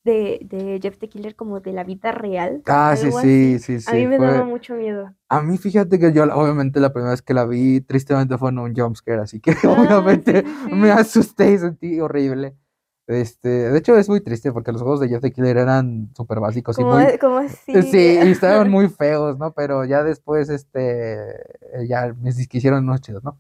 de, 0.05 0.41
de 0.43 0.79
Jeff 0.83 0.99
the 0.99 1.09
Killer 1.09 1.35
como 1.37 1.61
de 1.61 1.73
la 1.73 1.85
vida 1.85 2.13
real, 2.13 2.63
Ah, 2.67 2.95
sí, 2.97 3.11
sí, 3.11 3.17
así. 3.17 3.59
sí, 3.59 3.91
A 3.91 3.93
mí 3.95 4.01
sí, 4.01 4.07
me 4.07 4.19
daba 4.19 4.45
mucho 4.45 4.75
miedo. 4.75 5.15
A 5.29 5.43
mí 5.43 5.59
fíjate 5.59 5.99
que 5.99 6.13
yo 6.13 6.25
obviamente 6.25 6.81
la 6.81 6.93
primera 6.93 7.11
vez 7.11 7.23
que 7.23 7.35
la 7.35 7.45
vi 7.45 7.81
tristemente 7.83 8.39
fue 8.39 8.51
en 8.51 8.59
un 8.59 8.75
jumpscare, 8.75 9.21
así 9.21 9.41
que 9.41 9.51
Ah, 9.53 9.57
sí, 9.63 9.67
obviamente 9.67 10.43
sí, 10.43 10.73
me 10.73 10.93
sí. 10.93 10.99
asusté 10.99 11.53
y 11.53 11.59
sentí 11.59 12.01
horrible. 12.01 12.57
Este, 13.07 13.49
de 13.49 13.79
hecho 13.79 13.97
es 13.97 14.09
muy 14.11 14.21
triste 14.21 14.53
porque 14.53 14.71
los 14.71 14.83
juegos 14.83 15.01
de 15.01 15.09
Jeff 15.09 15.23
the 15.23 15.33
Killer 15.33 15.57
eran 15.57 16.11
súper 16.15 16.41
básicos 16.41 16.79
y 16.79 16.85
muy, 16.85 17.19
como 17.19 17.41
eh, 17.41 17.47
así. 17.47 17.83
sí, 17.91 17.99
y 18.23 18.29
estaban 18.31 18.71
muy 18.71 18.89
feos, 18.89 19.39
¿no? 19.39 19.53
Pero 19.55 19.85
ya 19.87 20.03
después, 20.05 20.51
este, 20.51 21.17
ya 21.89 22.15
me 22.21 22.31
hicieron 22.31 22.85
unos 22.85 23.01
chidos, 23.01 23.25
¿no? 23.25 23.39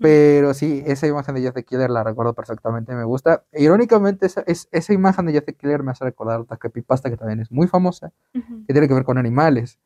Pero 0.00 0.54
sí, 0.54 0.82
esa 0.86 1.06
imagen 1.06 1.34
de 1.34 1.42
Jeff 1.42 1.54
the 1.54 1.64
Killer 1.64 1.90
la 1.90 2.04
recuerdo 2.04 2.34
perfectamente, 2.34 2.94
me 2.94 3.04
gusta. 3.04 3.44
Irónicamente, 3.52 4.26
esa, 4.26 4.42
es, 4.46 4.68
esa 4.72 4.92
imagen 4.92 5.26
de 5.26 5.32
Jeff 5.32 5.44
the 5.44 5.54
Killer 5.54 5.82
me 5.82 5.92
hace 5.92 6.04
recordar 6.04 6.40
otra 6.40 6.56
creepypasta 6.56 7.10
que 7.10 7.16
también 7.16 7.40
es 7.40 7.50
muy 7.50 7.66
famosa, 7.66 8.12
que 8.32 8.72
tiene 8.72 8.88
que 8.88 8.94
ver 8.94 9.04
con 9.04 9.18
animales, 9.18 9.78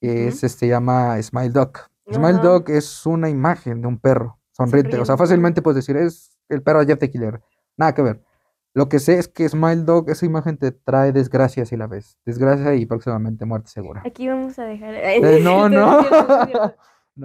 que 0.00 0.28
es, 0.28 0.42
este, 0.42 0.48
se 0.48 0.68
llama 0.68 1.20
Smile 1.22 1.50
Dog. 1.50 1.72
Smile. 2.10 2.38
Dog 2.42 2.70
es 2.70 3.06
una 3.06 3.28
imagen 3.28 3.82
de 3.82 3.86
un 3.86 3.98
perro 3.98 4.38
sonriente, 4.50 4.98
o 4.98 5.04
sea, 5.04 5.16
fácilmente 5.16 5.62
puedes 5.62 5.76
decir, 5.76 5.96
es 5.96 6.36
el 6.48 6.62
perro 6.62 6.80
de 6.80 6.86
Jeff 6.86 6.98
the 6.98 7.10
Killer. 7.10 7.40
Nada 7.76 7.94
que 7.94 8.02
ver. 8.02 8.22
Lo 8.72 8.88
que 8.88 9.00
sé 9.00 9.18
es 9.18 9.26
que 9.26 9.48
Smile 9.48 9.82
Dog, 9.82 10.10
esa 10.10 10.26
imagen 10.26 10.56
te 10.56 10.70
trae 10.70 11.12
desgracia 11.12 11.66
si 11.66 11.76
la 11.76 11.88
ves. 11.88 12.18
Desgracia 12.24 12.74
y 12.74 12.86
próximamente 12.86 13.44
muerte 13.44 13.68
segura. 13.68 14.02
Aquí 14.06 14.28
vamos 14.28 14.58
a 14.58 14.64
dejar. 14.64 14.94
Eh, 14.94 15.40
no, 15.42 15.68
No 15.68 16.06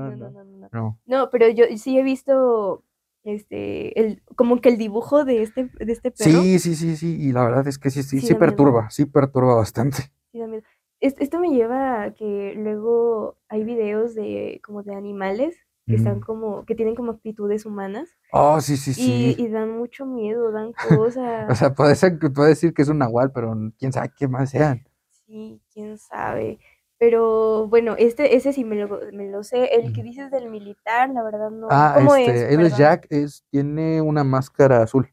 no. 0.04 0.16
no. 0.16 0.30
No, 0.32 0.44
No, 0.44 0.70
no, 0.72 1.00
no, 1.06 1.30
pero 1.30 1.48
yo 1.50 1.66
sí 1.78 1.98
he 1.98 2.04
visto 2.04 2.84
este 3.24 4.00
el 4.00 4.22
como 4.36 4.62
que 4.62 4.70
el 4.70 4.78
dibujo 4.78 5.25
de 5.25 5.42
este 5.42 5.70
de 5.80 5.92
este 5.94 6.12
perro. 6.12 6.30
Sí, 6.30 6.60
sí, 6.60 6.75
sí, 6.75 6.96
sí. 6.98 7.18
Y 7.20 7.32
la 7.32 7.44
verdad 7.44 7.68
es 7.68 7.78
que 7.80 7.90
sí, 7.90 8.04
sí, 8.04 8.20
Sí 8.20 8.28
sí 8.28 8.34
da 8.34 8.40
miedo. 8.40 8.40
perturba, 8.40 8.90
sí 8.90 9.06
perturba 9.06 9.56
bastante. 9.56 10.12
Sí, 10.32 10.40
da 10.40 10.48
miedo. 10.48 10.64
Es- 11.00 11.16
Esto 11.20 11.40
me 11.40 11.50
lleva 11.50 12.04
a 12.04 12.14
que 12.14 12.54
luego 12.56 13.38
hay 13.50 13.64
videos 13.64 14.16
de 14.16 14.62
como 14.64 14.84
de 14.84 14.96
animales 14.96 15.58
que 15.88 15.96
están 15.98 16.20
como 16.20 16.66
que 16.66 16.74
tienen 16.74 16.96
como 16.96 17.12
actitudes 17.12 17.64
humanas 17.68 18.10
Oh, 18.32 18.60
sí, 18.60 18.75
sí, 18.75 18.90
y, 18.92 18.94
sí. 18.96 19.36
y 19.38 19.48
dan 19.50 19.70
mucho 19.78 20.06
miedo, 20.08 20.52
dan 20.52 20.74
O 20.90 20.98
cosas. 20.98 21.58
sea, 21.60 21.75
puede 21.75 21.94
ser, 21.96 22.18
que- 22.18 22.30
puede 22.32 22.50
decir 22.50 22.74
que 22.74 22.82
es 22.82 22.90
un 22.90 22.98
nahual, 22.98 23.32
pero 23.32 23.54
quién 23.78 23.94
sabe 23.94 24.12
qué 24.18 24.28
más 24.28 24.50
sean. 24.50 24.88
Sí, 25.28 25.62
quién 25.74 25.98
sabe. 26.00 26.60
Pero 26.98 27.68
bueno, 27.68 27.96
este 27.98 28.36
ese 28.36 28.54
sí 28.54 28.64
me 28.64 28.75
lo, 28.75 29.00
me 29.14 29.30
lo 29.30 29.44
sé. 29.44 29.66
El 29.75 29.94
que 29.94 30.04
dices 30.04 30.32
del 30.32 30.50
militar, 30.50 31.10
la 31.10 31.24
verdad 31.24 31.50
no. 31.52 31.68
Ah, 31.70 31.96
¿Cómo 31.96 32.16
es? 32.16 32.28
este, 32.28 32.54
él 32.54 32.62
es. 32.62 32.78
Jack, 32.78 33.08
es, 33.10 33.44
tiene 33.50 34.02
una 34.02 34.24
máscara 34.24 34.84
azul. 34.84 35.12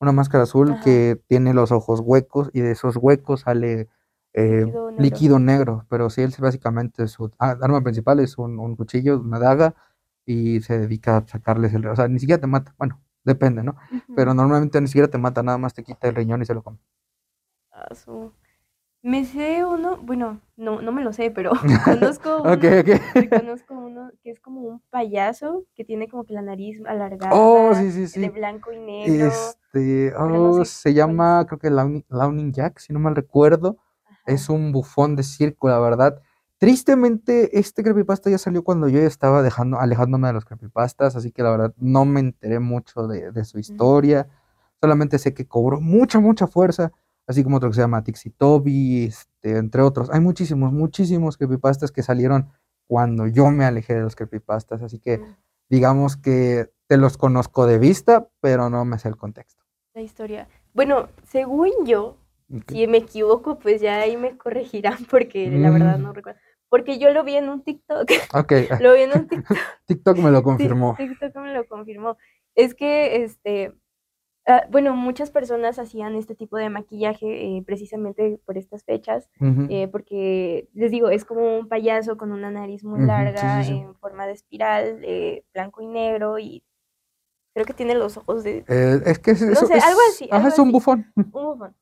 Una 0.00 0.12
máscara 0.12 0.44
azul 0.44 0.70
Ajá. 0.72 0.84
que 0.84 1.20
tiene 1.26 1.54
los 1.54 1.72
ojos 1.72 2.00
huecos 2.00 2.50
y 2.52 2.60
de 2.60 2.70
esos 2.72 2.96
huecos 2.96 3.40
sale 3.42 3.88
eh, 4.34 4.66
Líquido 4.66 4.90
negro. 4.90 5.02
líquido 5.02 5.38
negro. 5.40 5.86
Pero 5.90 6.08
sí, 6.10 6.22
él 6.22 6.28
es 6.30 6.40
básicamente 6.40 7.08
su 7.08 7.30
ah, 7.38 7.56
arma 7.60 7.82
principal 7.82 8.20
es 8.20 8.38
un, 8.38 8.58
un 8.60 8.76
cuchillo, 8.76 9.20
una 9.20 9.38
daga 9.40 9.74
y 10.24 10.60
se 10.60 10.78
dedica 10.78 11.16
a 11.18 11.26
sacarles 11.26 11.74
el... 11.74 11.86
O 11.86 11.96
sea, 11.96 12.08
ni 12.08 12.20
siquiera 12.20 12.40
te 12.40 12.46
mata. 12.46 12.74
Bueno, 12.78 13.02
depende, 13.24 13.62
¿no? 13.64 13.76
Pero 14.14 14.34
normalmente 14.34 14.80
ni 14.80 14.86
siquiera 14.88 15.08
te 15.08 15.18
mata, 15.18 15.42
nada 15.42 15.58
más 15.58 15.74
te 15.74 15.82
quita 15.84 16.08
el 16.08 16.14
riñón 16.14 16.42
y 16.42 16.46
se 16.46 16.54
lo 16.54 16.62
come. 16.62 16.78
Ah, 17.72 17.94
su- 17.94 18.32
Me 19.08 19.24
sé 19.24 19.64
uno, 19.64 19.96
bueno, 19.98 20.40
no, 20.56 20.82
no 20.82 20.92
me 20.92 21.02
lo 21.02 21.12
sé, 21.12 21.30
pero 21.30 21.52
conozco 21.82 22.42
uno, 22.42 22.52
ok. 22.52 23.30
conozco 23.32 23.74
uno 23.74 24.10
que 24.22 24.30
es 24.30 24.40
como 24.40 24.60
un 24.62 24.80
payaso 24.90 25.64
que 25.74 25.84
tiene 25.84 26.08
como 26.08 26.24
que 26.24 26.34
la 26.34 26.42
nariz 26.42 26.80
Oh, 27.30 27.72
alargada, 27.72 27.74
sí, 27.74 27.90
sí, 27.92 28.08
de 28.12 28.28
sí. 28.28 28.30
blanco 28.30 28.72
y 28.72 28.78
negro. 28.78 29.28
Este, 29.28 30.12
pero 30.26 30.38
no 30.40 30.52
oh, 30.52 30.52
sé 30.52 30.64
se 30.64 30.94
cuál 30.94 31.20
es. 31.22 31.22
llama, 31.22 31.46
creo 31.46 31.58
que 31.58 31.70
Laughing 31.70 32.52
Jack, 32.52 32.78
si 32.80 32.92
no 32.92 32.98
mal 33.00 33.16
recuerdo. 33.16 33.78
Es 34.26 34.48
Ajá. 34.48 34.54
un 34.54 34.72
bufón 34.72 35.16
de 35.16 35.22
circo, 35.22 35.68
la 35.68 35.78
verdad. 35.80 36.20
Tristemente, 36.58 37.58
este 37.58 37.82
creepypasta 37.82 38.30
ya 38.30 38.38
salió 38.38 38.64
cuando 38.64 38.88
yo 38.88 39.00
ya 39.00 39.06
estaba 39.06 39.42
dejando, 39.42 39.78
alejándome 39.80 40.28
de 40.28 40.34
los 40.34 40.44
creepypastas, 40.44 41.16
así 41.16 41.32
que 41.32 41.42
la 41.42 41.50
verdad 41.52 41.74
no 41.78 42.04
me 42.04 42.20
enteré 42.20 42.58
mucho 42.60 43.06
de, 43.08 43.32
de 43.32 43.44
su 43.44 43.58
historia. 43.58 44.28
Solamente 44.80 45.18
sé 45.18 45.34
que 45.34 45.46
cobró 45.46 45.80
mucha, 45.80 46.20
mucha 46.20 46.46
fuerza, 46.46 46.92
así 47.28 47.44
como 47.44 47.58
otro 47.58 47.68
que 47.68 47.76
se 47.76 47.82
llama 47.82 48.02
Tixi 48.02 48.30
Toby, 48.30 49.04
este, 49.04 49.56
entre 49.58 49.82
otros. 49.82 50.10
Hay 50.10 50.20
muchísimos, 50.20 50.72
muchísimos 50.72 51.36
creepypastas 51.36 51.92
que 51.92 52.02
salieron 52.02 52.48
cuando 52.88 53.26
yo 53.28 53.50
me 53.50 53.64
alejé 53.64 53.94
de 53.94 54.00
los 54.00 54.16
creepypastas, 54.16 54.82
así 54.82 54.98
que 54.98 55.18
Mm, 55.18 55.36
digamos 55.68 56.16
que 56.16 56.70
te 56.86 56.96
los 56.96 57.18
conozco 57.18 57.66
de 57.66 57.78
vista, 57.78 58.28
pero 58.40 58.70
no 58.70 58.84
me 58.86 58.98
sé 58.98 59.08
el 59.08 59.16
contexto. 59.16 59.62
La 59.94 60.00
historia. 60.00 60.48
Bueno, 60.72 61.08
según 61.24 61.70
yo, 61.84 62.16
si 62.68 62.86
me 62.86 62.98
equivoco, 62.98 63.58
pues 63.58 63.82
ya 63.82 64.00
ahí 64.00 64.16
me 64.16 64.36
corregirán 64.38 64.96
porque 65.10 65.50
la 65.50 65.70
verdad 65.70 65.98
Mm, 65.98 66.02
no 66.02 66.12
recuerdo. 66.14 66.40
Porque 66.70 66.98
yo 66.98 67.10
lo 67.10 67.24
vi 67.24 67.34
en 67.36 67.48
un 67.50 67.62
TikTok. 67.62 68.08
ok, 68.34 68.52
Lo 68.80 68.94
vi 68.94 69.02
en 69.02 69.12
un 69.18 69.28
TikTok. 69.28 69.56
TikTok 69.86 70.18
me 70.18 70.30
lo 70.30 70.42
confirmó. 70.42 70.94
TikTok 70.96 71.34
me 71.36 71.52
lo 71.54 71.66
confirmó. 71.66 72.16
Es 72.54 72.74
que, 72.74 73.22
este, 73.24 73.74
ah, 74.48 74.64
bueno, 74.70 74.96
muchas 74.96 75.30
personas 75.30 75.78
hacían 75.78 76.16
este 76.16 76.34
tipo 76.34 76.56
de 76.56 76.70
maquillaje 76.70 77.26
eh, 77.26 77.62
precisamente 77.64 78.40
por 78.44 78.58
estas 78.58 78.82
fechas, 78.82 79.30
eh, 79.70 79.86
porque 79.88 80.68
les 80.74 80.90
digo, 80.90 81.10
es 81.10 81.24
como 81.24 81.58
un 81.58 81.68
payaso 81.68 82.16
con 82.16 82.32
una 82.32 82.50
nariz 82.50 82.82
muy 82.82 83.06
larga, 83.06 83.62
sí, 83.62 83.70
sí. 83.70 83.78
en 83.78 83.94
forma 83.94 84.26
de 84.26 84.32
espiral, 84.32 85.00
eh, 85.04 85.44
blanco 85.52 85.82
y 85.82 85.86
negro, 85.86 86.38
y 86.38 86.64
creo 87.54 87.66
que 87.66 87.74
tiene 87.74 87.94
los 87.94 88.16
ojos 88.16 88.42
de, 88.42 88.64
Eh, 88.68 89.00
es 89.06 89.18
que 89.18 89.32
es, 89.32 89.42
no 89.42 89.52
eso 89.52 89.66
sé, 89.66 89.74
algo 89.74 90.00
es, 90.08 90.14
así, 90.14 90.24
ajá, 90.26 90.36
algo 90.36 90.48
es 90.48 90.58
un 90.58 90.68
así, 90.68 90.72
bufón. 90.72 91.12
un 91.16 91.30
bufón. 91.32 91.76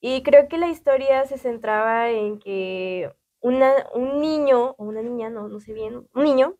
Y 0.00 0.22
creo 0.22 0.48
que 0.48 0.58
la 0.58 0.68
historia 0.68 1.26
se 1.26 1.36
centraba 1.36 2.08
en 2.10 2.38
que 2.38 3.12
una, 3.40 3.70
un 3.94 4.20
niño, 4.20 4.74
o 4.78 4.84
una 4.84 5.02
niña, 5.02 5.30
no, 5.30 5.48
no 5.48 5.60
sé 5.60 5.74
bien, 5.74 6.08
un 6.14 6.24
niño, 6.24 6.56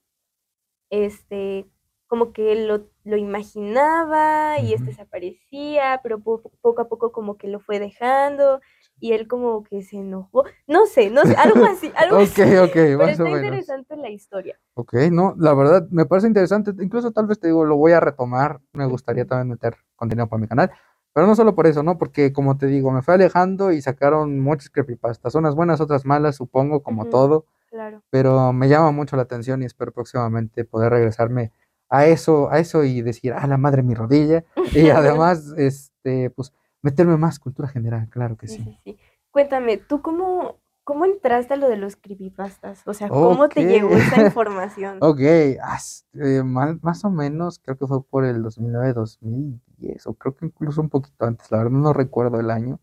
este, 0.91 1.67
como 2.07 2.33
que 2.33 2.55
lo, 2.57 2.91
lo 3.11 3.17
imaginaba 3.17 4.59
y 4.61 4.73
este 4.73 4.91
Ujú. 4.91 4.97
se 4.97 5.03
aparecía, 5.03 6.01
pero 6.03 6.21
po- 6.21 6.43
poco 6.61 6.83
a 6.83 6.89
poco 6.89 7.13
como 7.13 7.37
que 7.37 7.49
lo 7.49 7.61
fue 7.61 7.79
dejando 7.79 8.61
y 8.99 9.13
él 9.13 9.27
como 9.29 9.65
que 9.65 9.83
se 9.83 9.97
enojó. 9.97 10.45
No 10.67 10.87
sé, 10.87 11.11
no 11.11 11.25
sé, 11.25 11.35
algo 11.35 11.65
así, 11.65 11.91
algo 11.97 12.17
Ok, 12.19 12.23
así. 12.39 12.57
ok, 12.57 12.73
Pero 12.73 12.99
más 12.99 13.11
está 13.11 13.25
o 13.25 13.27
menos. 13.27 13.43
interesante 13.43 13.97
la 13.97 14.11
historia. 14.11 14.59
Ok, 14.75 14.95
no, 15.11 15.35
la 15.39 15.55
verdad 15.55 15.87
me 15.91 16.07
parece 16.07 16.29
interesante. 16.29 16.73
Incluso 16.83 17.11
tal 17.11 17.27
vez 17.27 17.39
te 17.41 17.49
digo, 17.49 17.65
lo 17.65 17.77
voy 17.77 17.93
a 17.93 18.01
retomar. 18.01 18.61
Me 18.73 18.87
gustaría 18.87 19.27
también 19.27 19.49
meter 19.49 19.77
contenido 19.97 20.29
para 20.29 20.41
mi 20.41 20.49
canal. 20.49 20.71
Pero 21.13 21.27
no 21.27 21.35
solo 21.35 21.55
por 21.57 21.67
eso, 21.67 21.83
¿no? 21.83 21.99
Porque 21.99 22.33
como 22.33 22.57
te 22.57 22.67
digo, 22.67 22.93
me 22.93 23.03
fue 23.03 23.15
alejando 23.15 23.73
y 23.73 23.83
sacaron 23.83 24.39
muchas 24.39 24.71
creepypastas. 24.71 25.35
Unas 25.35 25.55
buenas, 25.57 25.81
otras 25.81 26.05
malas, 26.07 26.37
supongo, 26.37 26.83
como 26.83 27.07
todo. 27.07 27.47
claro. 27.69 28.03
Pero 28.11 28.53
me 28.53 28.69
llama 28.69 28.91
mucho 28.93 29.17
la 29.17 29.23
atención 29.23 29.63
y 29.63 29.67
espero 29.67 29.93
próximamente 29.93 30.65
poder 30.65 30.93
regresarme 30.93 31.53
a 31.91 32.07
eso, 32.07 32.51
a 32.51 32.59
eso 32.59 32.85
y 32.85 33.03
decir, 33.03 33.33
ah, 33.35 33.47
la 33.47 33.57
madre 33.59 33.83
mi 33.83 33.95
rodilla. 33.95 34.45
Y 34.75 34.89
además, 34.91 35.53
este, 35.57 36.31
pues, 36.31 36.53
meterme 36.83 37.17
más 37.17 37.39
cultura 37.39 37.69
general, 37.69 38.09
claro 38.09 38.37
que 38.37 38.47
Sí, 38.49 38.57
sí. 38.65 38.79
sí. 38.85 38.99
Cuéntame, 39.33 39.77
¿tú 39.77 40.01
cómo, 40.03 40.57
cómo 40.85 41.05
entraste 41.05 41.55
a 41.55 41.57
lo 41.57 41.69
de 41.69 41.77
los 41.77 41.97
creepypastas? 41.97 42.83
O 42.87 42.95
sea, 42.95 43.09
¿cómo 43.09 43.49
te 43.49 43.65
llegó 43.65 43.95
esa 43.97 44.23
información? 44.27 44.97
ok, 45.01 45.21
as- 45.63 46.07
eh, 46.15 46.43
más 46.43 47.05
o 47.05 47.11
menos, 47.11 47.59
creo 47.59 47.77
que 47.77 47.87
fue 47.87 48.03
por 48.05 48.25
el 48.25 48.43
2009, 48.43 48.93
2010, 48.95 50.07
o 50.07 50.15
creo 50.15 50.35
que 50.35 50.47
incluso 50.47 50.81
un 50.81 50.89
poquito 50.89 51.27
antes, 51.27 51.51
la 51.51 51.59
verdad 51.59 51.73
no 51.73 51.93
recuerdo 51.93 52.41
el 52.41 52.51
año. 52.51 52.81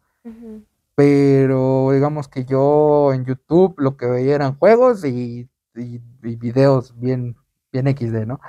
Pero 0.96 1.92
digamos 1.92 2.28
que 2.28 2.44
yo 2.46 3.14
en 3.14 3.24
YouTube 3.26 3.76
lo 3.78 3.98
que 3.98 4.08
veía 4.08 4.36
eran 4.36 4.58
juegos 4.58 5.06
y, 5.06 5.48
y- 5.76 6.02
y 6.24 6.36
videos 6.36 7.00
bien, 7.00 7.36
bien 7.78 7.88
XD, 7.88 8.26
¿no? 8.26 8.40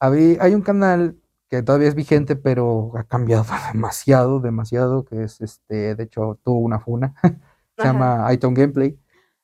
Habí- 0.00 0.38
hay 0.40 0.54
un 0.54 0.62
canal 0.62 1.16
que 1.48 1.62
todavía 1.62 1.88
es 1.88 1.94
vigente, 1.94 2.36
pero 2.36 2.92
ha 2.96 3.04
cambiado 3.04 3.44
demasiado, 3.72 4.40
demasiado, 4.40 5.04
que 5.04 5.22
es 5.24 5.40
este, 5.40 5.94
de 5.94 6.04
hecho, 6.04 6.38
tuvo 6.44 6.58
una 6.60 6.80
funa, 6.80 7.14
se 7.78 7.88
Ajá. 7.88 7.88
llama 7.88 8.32
iTunes 8.32 8.58
Gameplay. 8.58 8.98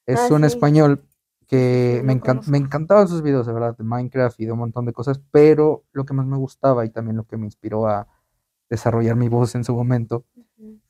Es 0.07 0.19
Ah, 0.21 0.29
un 0.31 0.45
sí, 0.45 0.47
español 0.47 1.05
que 1.47 2.01
sí, 2.01 2.07
me, 2.07 2.15
encan- 2.21 2.43
me 2.47 2.59
encantaban 2.59 3.09
sus 3.09 3.23
videos, 3.23 3.47
de 3.47 3.53
verdad, 3.53 3.77
de 3.77 3.85
Minecraft 3.85 4.41
y 4.41 4.47
de 4.47 4.53
un 4.53 4.59
montón 4.59 4.87
de 4.87 4.93
cosas, 4.93 5.21
pero 5.31 5.85
lo 5.93 6.05
que 6.05 6.15
más 6.15 6.27
me 6.27 6.37
gustaba 6.37 6.85
y 6.85 6.91
también 6.91 7.17
lo 7.17 7.25
que 7.27 7.37
me 7.37 7.47
inspiró 7.47 7.87
a 7.89 8.07
desarrollar 8.71 9.17
mi 9.17 9.29
voz 9.29 9.55
en 9.55 9.65
su 9.65 9.75
momento 9.75 10.25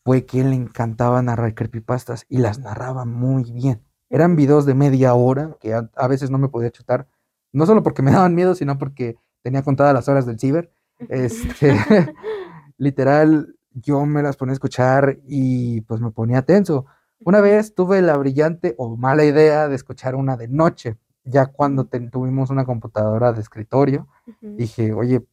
fue 0.05 0.25
que 0.27 0.43
le 0.45 0.55
encantaba 0.57 1.23
narrar 1.23 1.55
creepypastas 1.55 2.25
y 2.29 2.39
las 2.39 2.59
narraba 2.61 3.05
muy 3.05 3.53
bien. 3.53 3.83
Eran 4.11 4.37
videos 4.37 4.65
de 4.67 4.75
media 4.75 5.15
hora 5.15 5.57
que 5.61 5.75
a, 5.75 5.91
a 5.97 6.09
veces 6.09 6.31
no 6.31 6.39
me 6.39 6.49
podía 6.49 6.71
chutar, 6.71 7.09
no 7.53 7.67
solo 7.67 7.83
porque 7.83 8.03
me 8.03 8.11
daban 8.13 8.35
miedo, 8.35 8.55
sino 8.55 8.79
porque 8.79 9.17
tenía 9.43 9.63
contadas 9.63 9.95
las 9.95 10.09
horas 10.09 10.27
del 10.27 10.39
ciber. 10.39 10.73
Este, 11.09 11.75
literal, 12.79 13.55
yo 13.73 14.05
me 14.07 14.23
las 14.23 14.37
ponía 14.37 14.53
a 14.53 14.55
escuchar 14.55 15.19
y 15.25 15.83
pues 15.83 16.01
me 16.01 16.11
ponía 16.11 16.43
tenso. 16.43 16.87
Una 17.21 17.41
vez 17.41 17.75
tuve 17.75 18.01
la 18.03 18.17
brillante 18.17 18.75
o 18.79 18.97
mala 18.97 19.25
idea 19.25 19.69
de 19.69 19.75
escuchar 19.75 20.15
una 20.15 20.37
de 20.37 20.49
noche, 20.49 20.97
ya 21.25 21.47
cuando 21.47 21.87
tuvimos 21.87 22.51
una 22.51 22.65
computadora 22.65 23.33
de 23.33 23.41
escritorio, 23.41 24.07
dije, 24.41 24.93
oye, 24.93 25.27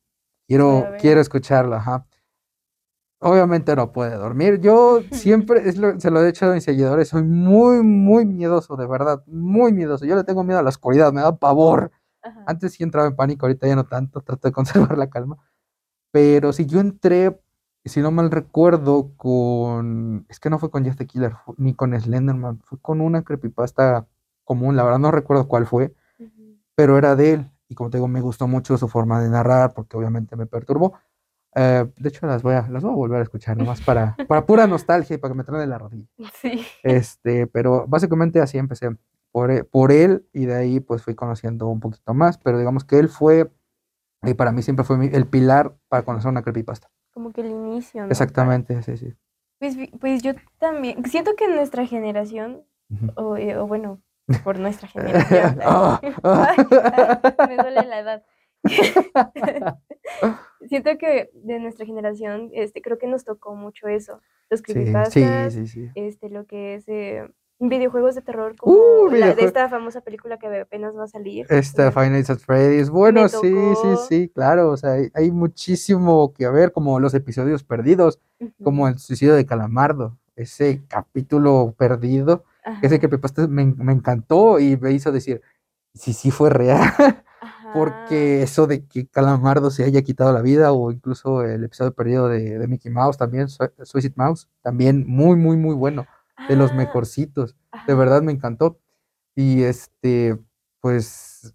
quiero, 0.48 0.88
quiero 1.00 1.22
escucharla, 1.22 1.78
ajá. 1.78 2.08
Obviamente 3.20 3.76
no 3.76 3.92
puede 3.92 4.16
dormir. 4.16 4.60
Yo 4.60 5.02
siempre, 5.12 5.72
se 5.72 6.12
lo 6.12 6.22
he 6.22 6.26
dicho 6.26 6.46
a 6.48 6.54
mis 6.54 6.64
seguidores, 6.64 7.08
soy 7.08 7.24
muy, 7.24 7.82
muy 7.82 8.26
miedoso, 8.26 8.76
de 8.76 8.88
verdad, 8.88 9.24
muy 9.28 9.72
miedoso. 9.72 10.06
Yo 10.06 10.16
le 10.16 10.24
tengo 10.24 10.44
miedo 10.44 10.60
a 10.60 10.64
la 10.64 10.70
oscuridad, 10.70 11.14
me 11.14 11.22
da 11.22 11.38
pavor. 11.38 11.92
Antes 12.46 12.74
sí 12.74 12.84
entraba 12.84 13.08
en 13.08 13.16
pánico, 13.16 13.46
ahorita 13.46 13.68
ya 13.68 13.76
no 13.76 13.86
tanto, 13.86 14.22
trato 14.22 14.48
de 14.48 14.52
conservar 14.52 14.98
la 14.98 15.10
calma. 15.10 15.38
Pero 16.12 16.54
si 16.54 16.66
yo 16.66 16.80
entré, 16.80 17.40
si 17.84 18.02
no 18.02 18.12
mal 18.12 18.32
recuerdo, 18.32 19.12
con. 19.18 20.26
Es 20.30 20.40
que 20.40 20.50
no 20.50 20.60
fue 20.60 20.72
con 20.72 20.86
Jeff 20.86 20.96
the 20.96 21.06
Killer, 21.06 21.36
ni 21.58 21.74
con 21.74 22.00
Slenderman, 22.00 22.62
fue 22.64 22.80
con 22.80 23.02
una 23.02 23.24
creepypasta 23.24 24.08
común, 24.44 24.76
la 24.76 24.84
verdad 24.84 25.00
no 25.00 25.12
recuerdo 25.12 25.48
cuál 25.48 25.66
fue, 25.66 25.94
pero 26.76 26.98
era 26.98 27.16
de 27.16 27.34
él. 27.34 27.52
Y 27.68 27.76
como 27.76 27.90
te 27.90 27.98
digo, 27.98 28.08
me 28.08 28.22
gustó 28.22 28.48
mucho 28.48 28.78
su 28.78 28.88
forma 28.88 29.22
de 29.22 29.30
narrar, 29.30 29.74
porque 29.74 29.98
obviamente 29.98 30.36
me 30.36 30.46
perturbó. 30.46 30.94
Eh, 31.56 31.90
de 31.98 32.10
hecho, 32.10 32.28
las 32.28 32.44
voy, 32.44 32.54
a, 32.54 32.68
las 32.68 32.84
voy 32.84 32.92
a 32.92 32.96
volver 32.96 33.20
a 33.20 33.24
escuchar, 33.24 33.58
nomás 33.58 33.82
para, 33.82 34.16
para 34.28 34.46
pura 34.46 34.68
nostalgia 34.68 35.16
y 35.16 35.18
para 35.18 35.34
que 35.34 35.38
me 35.38 35.44
traen 35.44 35.70
la 35.70 35.78
rodilla. 35.78 36.08
Sí. 36.42 36.66
Este, 36.84 37.48
pero 37.48 37.86
básicamente 37.88 38.40
así 38.40 38.58
empecé 38.58 38.96
por, 39.36 39.52
e, 39.52 39.66
por 39.66 39.92
él 39.92 40.26
y 40.32 40.46
de 40.46 40.56
ahí 40.56 40.80
pues 40.80 41.04
fui 41.04 41.14
conociendo 41.14 41.68
un 41.68 41.82
poquito 41.82 42.14
más, 42.14 42.38
pero 42.38 42.58
digamos 42.58 42.86
que 42.86 43.00
él 43.00 43.10
fue, 43.10 43.52
y 44.24 44.34
para 44.34 44.54
mí 44.54 44.62
siempre 44.62 44.86
fue 44.86 45.08
el 45.08 45.28
pilar 45.28 45.76
para 45.90 46.04
conocer 46.04 46.32
una 46.32 46.42
creepypasta. 46.42 46.90
Como 47.12 47.34
que 47.34 47.42
el 47.42 47.48
inicio. 47.48 48.04
¿no? 48.04 48.08
Exactamente, 48.08 48.82
sí, 48.82 48.96
sí. 48.96 49.14
Pues, 49.60 49.76
pues 50.00 50.24
yo 50.24 50.36
también, 50.58 51.04
siento 51.04 51.36
que 51.36 51.50
nuestra 51.50 51.86
generación, 51.86 52.64
o, 53.18 53.36
eh, 53.36 53.58
o, 53.58 53.68
bueno, 53.68 54.02
por 54.46 54.58
nuestra 54.58 54.88
generación, 54.88 55.60
ah, 55.66 56.00
me 57.50 57.58
duele 57.58 57.84
la 57.88 58.00
edad. 58.00 58.24
siento 60.70 60.98
que 60.98 61.30
de 61.34 61.60
nuestra 61.60 61.86
generación, 61.86 62.52
este, 62.54 62.82
creo 62.82 62.98
que 62.98 63.08
nos 63.08 63.26
tocó 63.26 63.54
mucho 63.54 63.90
eso, 63.90 64.22
los 64.50 64.62
creepypastas, 64.62 65.54
sí, 65.54 65.68
sí, 65.68 65.92
este, 65.96 66.30
lo 66.30 66.46
que 66.46 66.76
es... 66.76 66.88
Eh, 66.88 67.28
videojuegos 67.60 68.16
de 68.16 68.22
terror 68.22 68.56
como 68.58 68.76
uh, 68.76 69.12
la 69.12 69.34
de 69.34 69.46
esta 69.46 69.70
famosa 69.70 70.02
película 70.02 70.38
que 70.38 70.48
apenas 70.60 70.96
va 70.96 71.06
a 71.06 71.08
salir. 71.08 71.46
Esta 71.50 71.92
Final 71.92 72.14
Nights 72.14 72.30
at 72.30 72.40
Freddy's. 72.40 72.90
Bueno, 72.90 73.28
sí, 73.30 73.54
sí, 73.82 73.90
sí, 74.10 74.32
claro. 74.34 74.72
O 74.72 74.78
sea, 74.78 74.98
hay, 75.14 75.32
muchísimo 75.32 76.34
que 76.34 76.48
ver, 76.50 76.72
como 76.72 77.00
los 77.00 77.14
episodios 77.14 77.64
perdidos, 77.64 78.20
como 78.64 78.88
el 78.88 79.00
suicidio 79.00 79.36
de 79.36 79.46
Calamardo, 79.46 80.18
ese 80.36 80.84
capítulo 80.88 81.74
perdido, 81.78 82.44
ese 82.82 83.00
que 83.00 83.08
me, 83.48 83.66
me, 83.66 83.94
encantó 83.94 84.60
y 84.60 84.76
me 84.78 84.92
hizo 84.92 85.12
decir, 85.12 85.42
sí, 85.94 86.14
sí 86.14 86.32
fue 86.32 86.50
real. 86.50 86.92
Porque 87.74 88.42
eso 88.42 88.68
de 88.68 88.86
que 88.86 89.06
Calamardo 89.06 89.70
se 89.70 89.84
haya 89.84 90.02
quitado 90.02 90.32
la 90.32 90.42
vida, 90.42 90.72
o 90.72 90.92
incluso 90.92 91.44
el 91.44 91.64
episodio 91.66 91.94
perdido 91.94 92.30
de, 92.30 92.58
de 92.58 92.68
Mickey 92.68 92.90
Mouse 92.90 93.18
también, 93.18 93.48
Suicide 93.50 94.14
Mouse, 94.16 94.48
también 94.62 95.04
muy, 95.06 95.36
muy, 95.36 95.58
muy 95.58 95.76
bueno 95.76 96.06
de 96.48 96.56
los 96.56 96.72
ah, 96.72 96.76
mejorcitos. 96.76 97.56
De 97.88 97.94
verdad 97.94 98.22
me 98.22 98.32
encantó. 98.32 98.80
Y 99.36 99.64
este, 99.64 100.38
pues 100.80 101.54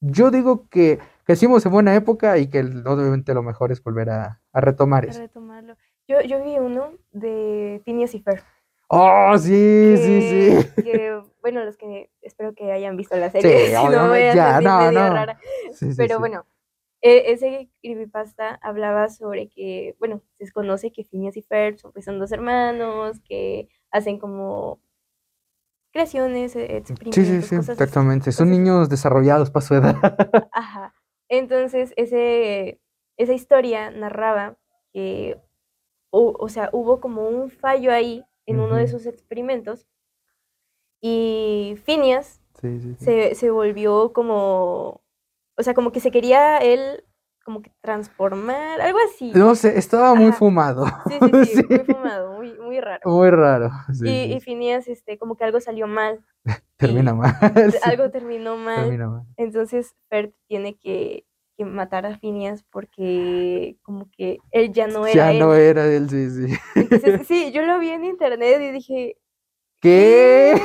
yo 0.00 0.30
digo 0.30 0.68
que 0.68 0.98
crecimos 1.24 1.64
en 1.66 1.72
buena 1.72 1.94
época 1.94 2.38
y 2.38 2.48
que 2.48 2.60
obviamente 2.60 3.34
lo 3.34 3.42
mejor 3.42 3.72
es 3.72 3.82
volver 3.82 4.10
a, 4.10 4.40
retomar 4.52 5.04
eso. 5.04 5.20
retomarlo. 5.20 5.76
Yo, 6.06 6.20
yo 6.22 6.42
vi 6.42 6.58
uno 6.58 6.92
de 7.12 7.82
Phineas 7.84 8.14
y 8.14 8.20
Fer. 8.20 8.42
Oh, 8.88 9.36
sí, 9.36 9.96
sí, 9.98 10.22
sí. 10.22 10.82
Que, 10.82 11.20
bueno, 11.42 11.64
los 11.64 11.76
que 11.76 12.10
espero 12.22 12.54
que 12.54 12.72
hayan 12.72 12.96
visto 12.96 13.16
la 13.16 13.30
serie. 13.30 13.66
Sí, 13.66 13.74
no 13.74 14.16
ya, 14.16 14.60
no, 14.60 14.90
no. 14.90 15.12
Rara. 15.12 15.38
Pero 15.96 16.18
bueno, 16.18 16.46
e, 17.00 17.32
ese 17.32 17.70
creepypasta 17.82 18.54
hablaba 18.62 19.08
sobre 19.08 19.48
que, 19.48 19.94
bueno, 19.98 20.22
se 20.38 20.50
conoce 20.50 20.92
que 20.92 21.04
Phineas 21.04 21.36
y 21.36 21.42
Fer 21.42 21.78
son, 21.78 21.92
pues, 21.92 22.04
son 22.04 22.18
dos 22.18 22.32
hermanos, 22.32 23.20
que 23.20 23.68
hacen 23.90 24.18
como 24.18 24.80
creaciones, 25.92 26.54
e, 26.56 26.76
experimentos, 26.76 27.14
sí, 27.14 27.42
sí, 27.42 27.42
sí, 27.42 27.54
exactamente. 27.56 28.32
Son 28.32 28.50
niños 28.50 28.88
desarrollados 28.88 29.50
para 29.50 29.66
su 29.66 29.74
edad. 29.74 29.96
Ajá. 30.52 30.94
Entonces, 31.28 31.92
ese, 31.96 32.80
esa 33.16 33.32
historia 33.32 33.90
narraba 33.90 34.56
que, 34.92 35.40
o, 36.10 36.48
sea, 36.48 36.70
hubo 36.72 37.00
como 37.00 37.28
un 37.28 37.50
fallo 37.50 37.92
ahí 37.92 38.24
en 38.46 38.60
uno 38.60 38.76
de 38.76 38.88
sus 38.88 39.04
experimentos 39.06 39.86
y 41.00 41.76
Phineas 41.84 42.40
se, 42.98 43.34
se 43.34 43.50
volvió 43.50 44.12
como, 44.12 45.02
o 45.56 45.62
sea, 45.62 45.74
como 45.74 45.92
que 45.92 46.00
se 46.00 46.10
quería 46.10 46.58
él 46.58 47.04
como 47.48 47.62
que 47.62 47.72
transformar, 47.80 48.78
algo 48.78 48.98
así. 49.08 49.32
No 49.34 49.54
sé, 49.54 49.78
estaba 49.78 50.14
muy 50.14 50.32
fumado. 50.32 50.84
Sí, 51.08 51.14
sí, 51.18 51.46
sí, 51.56 51.64
muy 51.66 51.78
fumado, 51.78 52.32
muy, 52.34 52.52
muy 52.58 52.78
raro. 52.78 53.00
Muy 53.06 53.30
raro. 53.30 53.70
y, 54.04 54.34
y 54.34 54.40
Phineas, 54.40 54.86
este, 54.86 55.16
como 55.16 55.34
que 55.34 55.44
algo 55.44 55.58
salió 55.58 55.86
mal. 55.86 56.22
Termina 56.76 57.14
mal. 57.14 57.34
Algo 57.84 58.10
terminó 58.10 58.58
mal. 58.58 58.82
Termina 58.82 59.08
mal. 59.08 59.22
Entonces 59.38 59.94
Bert 60.10 60.34
tiene 60.46 60.76
que, 60.76 61.24
que, 61.56 61.64
matar 61.64 62.04
a 62.04 62.18
Phineas 62.18 62.64
porque 62.70 63.78
como 63.80 64.10
que 64.10 64.36
él 64.50 64.70
ya 64.70 64.86
no 64.86 65.06
era 65.06 65.14
ya 65.14 65.32
él. 65.32 65.38
No 65.38 65.54
era 65.54 65.86
él, 65.86 66.10
sí, 66.10 66.28
sí. 66.28 66.54
Entonces, 66.74 67.26
sí, 67.26 67.50
yo 67.50 67.62
lo 67.62 67.78
vi 67.78 67.88
en 67.88 68.04
internet 68.04 68.60
y 68.60 68.72
dije... 68.72 69.16
¿Qué? 69.80 70.60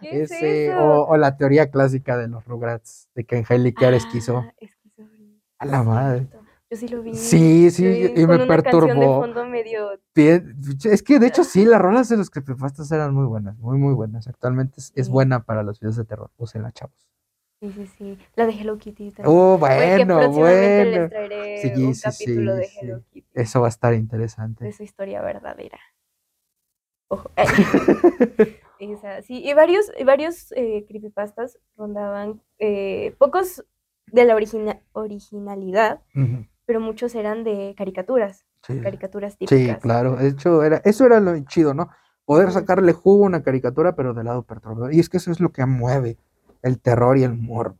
¿Qué 0.00 0.22
es 0.22 0.32
Ese, 0.32 0.74
O, 0.74 1.04
o, 1.04 1.16
la 1.16 1.36
teoría 1.36 1.70
clásica 1.70 2.16
de 2.16 2.26
los 2.26 2.44
Rugrats, 2.44 3.08
de 3.14 3.24
que 3.24 3.36
Angélica 3.36 3.86
era 3.86 3.98
esquizo. 3.98 4.38
Ah, 4.38 4.52
a 5.60 5.66
la 5.66 5.82
madre. 5.82 6.26
Yo 6.70 6.76
sí 6.76 6.88
lo 6.88 7.02
vi. 7.02 7.14
Sí, 7.14 7.70
sí, 7.70 8.12
y 8.16 8.26
me 8.26 8.46
perturbó. 8.46 9.24
Es 10.84 11.02
que 11.02 11.18
de 11.18 11.26
hecho 11.26 11.44
sí, 11.44 11.64
las 11.64 11.80
rolas 11.82 12.08
de 12.08 12.16
los 12.16 12.30
creepypastas 12.30 12.90
eran 12.92 13.14
muy 13.14 13.26
buenas, 13.26 13.58
muy, 13.58 13.76
muy 13.76 13.92
buenas. 13.92 14.26
Actualmente 14.26 14.80
es, 14.94 15.08
buena 15.08 15.44
para 15.44 15.62
los 15.62 15.78
videos 15.80 15.96
de 15.96 16.04
terror. 16.04 16.30
la 16.54 16.72
chavos. 16.72 17.08
Sí, 17.60 17.72
sí, 17.72 17.86
sí. 17.98 18.18
La 18.36 18.46
de 18.46 18.52
Hello 18.52 18.78
Kitty 18.78 19.10
también. 19.10 19.36
Oh, 19.36 19.58
bueno, 19.58 20.30
bueno. 20.30 20.90
Les 20.90 21.10
traeré 21.10 21.58
sí, 21.60 21.84
un 21.84 21.94
capítulo 21.94 22.54
de 22.54 22.68
Hello 22.80 23.02
Kitty. 23.10 23.28
Eso 23.34 23.60
va 23.60 23.66
a 23.66 23.70
estar 23.70 23.92
interesante. 23.92 24.64
De 24.64 24.72
su 24.72 24.82
historia 24.82 25.20
verdadera. 25.20 25.78
Ojo. 27.08 27.30
sí, 29.22 29.42
y 29.44 29.52
varios, 29.52 29.92
varios 30.06 30.52
eh, 30.52 30.86
creepypastas 30.88 31.58
rondaban. 31.76 32.40
Eh, 32.58 33.14
pocos 33.18 33.64
de 34.12 34.24
la 34.24 34.34
originalidad, 34.92 36.00
pero 36.66 36.80
muchos 36.80 37.14
eran 37.14 37.44
de 37.44 37.74
caricaturas, 37.76 38.46
caricaturas 38.82 39.36
típicas. 39.36 39.76
Sí, 39.76 39.80
claro, 39.80 40.16
de 40.16 40.28
hecho, 40.28 40.62
era, 40.62 40.78
eso 40.84 41.04
era 41.04 41.20
lo 41.20 41.38
chido, 41.44 41.74
¿no? 41.74 41.88
Poder 42.24 42.52
sacarle 42.52 42.92
jugo 42.92 43.24
a 43.24 43.26
una 43.26 43.42
caricatura, 43.42 43.96
pero 43.96 44.14
del 44.14 44.26
lado 44.26 44.44
perturbador. 44.44 44.94
Y 44.94 45.00
es 45.00 45.08
que 45.08 45.16
eso 45.16 45.32
es 45.32 45.40
lo 45.40 45.50
que 45.50 45.66
mueve 45.66 46.16
el 46.62 46.80
terror 46.80 47.18
y 47.18 47.24
el 47.24 47.32
humor. 47.32 47.76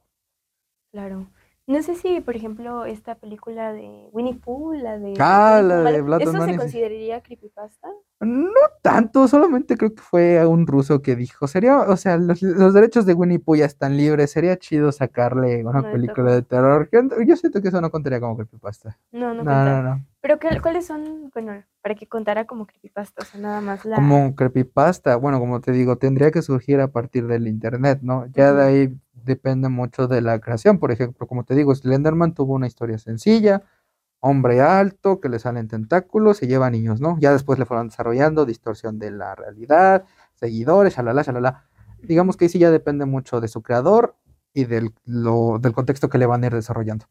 Claro. 0.90 1.30
No 1.70 1.84
sé 1.84 1.94
si, 1.94 2.20
por 2.20 2.34
ejemplo, 2.34 2.84
esta 2.84 3.14
película 3.14 3.72
de 3.72 4.08
Winnie 4.10 4.34
Pooh, 4.34 4.72
la 4.72 4.98
de... 4.98 5.14
Ah, 5.20 5.62
la 5.62 5.82
de 5.82 6.00
Blood 6.00 6.22
¿Eso 6.22 6.32
se 6.32 6.56
consideraría 6.56 7.22
creepypasta? 7.22 7.86
No 8.18 8.50
tanto, 8.82 9.28
solamente 9.28 9.76
creo 9.76 9.94
que 9.94 10.02
fue 10.02 10.44
un 10.44 10.66
ruso 10.66 11.00
que 11.00 11.14
dijo, 11.14 11.46
sería, 11.46 11.78
o 11.78 11.96
sea, 11.96 12.16
los, 12.16 12.40
derechos 12.74 13.06
de 13.06 13.14
Winnie 13.14 13.38
Pooh 13.38 13.54
ya 13.54 13.66
están 13.66 13.96
libres, 13.96 14.32
sería 14.32 14.58
chido 14.58 14.90
sacarle 14.90 15.64
una 15.64 15.92
película 15.92 16.34
de 16.34 16.42
terror. 16.42 16.90
Yo 17.24 17.36
siento 17.36 17.62
que 17.62 17.68
eso 17.68 17.80
no 17.80 17.92
contaría 17.92 18.18
como 18.18 18.34
creepypasta. 18.34 18.98
No, 19.12 19.32
no, 19.32 19.44
no, 19.44 19.64
no, 19.64 19.82
no. 19.82 20.06
Pero 20.22 20.38
¿cuáles 20.60 20.86
son, 20.86 21.30
bueno, 21.32 21.62
para 21.82 21.94
que 21.94 22.08
contara 22.08 22.46
como 22.46 22.66
creepypasta, 22.66 23.22
o 23.22 23.24
sea, 23.24 23.40
nada 23.40 23.60
más 23.60 23.84
la... 23.84 23.94
Como 23.94 24.34
creepypasta, 24.34 25.14
bueno, 25.14 25.38
como 25.38 25.60
te 25.60 25.70
digo, 25.70 25.96
tendría 25.96 26.32
que 26.32 26.42
surgir 26.42 26.80
a 26.80 26.88
partir 26.88 27.28
del 27.28 27.46
internet, 27.46 28.00
¿no? 28.02 28.26
Ya 28.26 28.52
de 28.52 28.64
ahí 28.64 28.94
depende 29.24 29.68
mucho 29.68 30.06
de 30.06 30.20
la 30.20 30.40
creación. 30.40 30.78
Por 30.78 30.92
ejemplo, 30.92 31.26
como 31.26 31.44
te 31.44 31.54
digo, 31.54 31.74
Slenderman 31.74 32.34
tuvo 32.34 32.54
una 32.54 32.66
historia 32.66 32.98
sencilla, 32.98 33.62
hombre 34.20 34.60
alto, 34.60 35.20
que 35.20 35.28
le 35.28 35.38
salen 35.38 35.68
tentáculos, 35.68 36.38
se 36.38 36.46
lleva 36.46 36.70
niños, 36.70 37.00
¿no? 37.00 37.18
Ya 37.20 37.32
después 37.32 37.58
le 37.58 37.64
fueron 37.66 37.88
desarrollando 37.88 38.46
distorsión 38.46 38.98
de 38.98 39.10
la 39.10 39.34
realidad, 39.34 40.04
seguidores, 40.34 40.94
shalala, 40.94 41.22
shalala. 41.22 41.64
Digamos 42.02 42.36
que 42.36 42.46
ahí 42.46 42.48
sí 42.48 42.58
ya 42.58 42.70
depende 42.70 43.04
mucho 43.04 43.40
de 43.40 43.48
su 43.48 43.62
creador 43.62 44.16
y 44.52 44.64
del, 44.64 44.94
del 45.04 45.72
contexto 45.72 46.08
que 46.08 46.18
le 46.18 46.26
van 46.26 46.42
a 46.42 46.46
ir 46.46 46.54
desarrollando. 46.54 47.06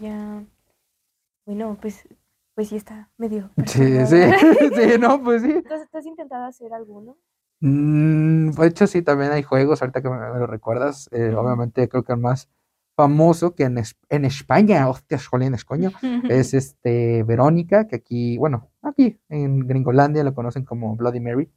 Ya. 0.00 0.44
Bueno, 1.46 1.76
pues, 1.80 2.06
pues 2.54 2.68
sí 2.68 2.76
está 2.76 3.10
medio. 3.16 3.50
Sí, 3.66 4.06
sí, 4.06 4.16
sí, 4.74 4.98
no, 4.98 5.22
pues 5.22 5.42
sí. 5.42 5.62
¿Tú 5.62 5.98
has 5.98 6.06
intentado 6.06 6.44
hacer 6.44 6.72
alguno? 6.72 7.16
Mm, 7.60 8.50
de 8.50 8.66
hecho, 8.66 8.86
sí, 8.86 9.02
también 9.02 9.32
hay 9.32 9.42
juegos, 9.42 9.82
ahorita 9.82 10.02
que 10.02 10.08
me, 10.08 10.16
lo 10.16 10.46
recuerdas, 10.46 11.08
eh, 11.12 11.34
obviamente 11.34 11.88
creo 11.88 12.04
que 12.04 12.12
el 12.12 12.18
más 12.18 12.48
famoso 12.96 13.54
que 13.54 13.64
en, 13.64 13.78
es- 13.78 13.96
en 14.08 14.24
España, 14.24 14.88
hostia, 14.88 15.18
jolines, 15.18 15.64
coño, 15.64 15.90
es 16.28 16.54
este 16.54 17.22
Verónica, 17.24 17.86
que 17.86 17.96
aquí, 17.96 18.38
bueno, 18.38 18.70
aquí 18.82 19.18
en 19.28 19.66
Gringolandia 19.66 20.24
lo 20.24 20.34
conocen 20.34 20.64
como 20.64 20.96
Bloody 20.96 21.20
Mary, 21.20 21.50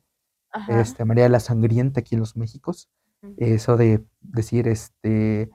Ajá. 0.51 0.81
este 0.81 1.05
María 1.05 1.29
la 1.29 1.39
Sangrienta 1.39 2.01
aquí 2.01 2.15
en 2.15 2.19
los 2.19 2.35
Méxicos. 2.37 2.89
Eso 3.37 3.77
de 3.77 4.03
decir 4.19 4.67
este 4.67 5.49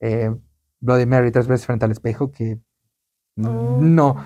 eh, 0.00 0.34
Bloody 0.80 1.06
Mary 1.06 1.30
tres 1.30 1.46
veces 1.46 1.66
frente 1.66 1.84
al 1.84 1.92
espejo, 1.92 2.30
que 2.32 2.58
Oh. 3.38 3.48
no. 3.80 4.16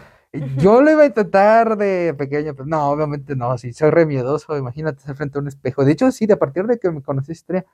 Yo 0.57 0.81
lo 0.83 0.90
iba 0.90 1.03
a 1.03 1.07
intentar 1.07 1.77
de 1.77 2.14
pequeño, 2.14 2.55
pero 2.55 2.66
no, 2.66 2.88
obviamente 2.90 3.37
no, 3.37 3.57
sí, 3.59 3.72
soy 3.72 3.90
re 3.90 4.07
miedoso, 4.07 4.57
imagínate 4.57 4.99
estar 4.99 5.16
frente 5.16 5.38
a 5.38 5.42
un 5.42 5.49
espejo. 5.49 5.85
De 5.85 5.92
hecho, 5.92 6.11
sí, 6.11 6.27
de 6.27 6.35
a 6.35 6.38
partir 6.38 6.66
de 6.66 6.79
que 6.79 6.90
me 6.90 7.03
conocí 7.03 7.33
historia, 7.33 7.64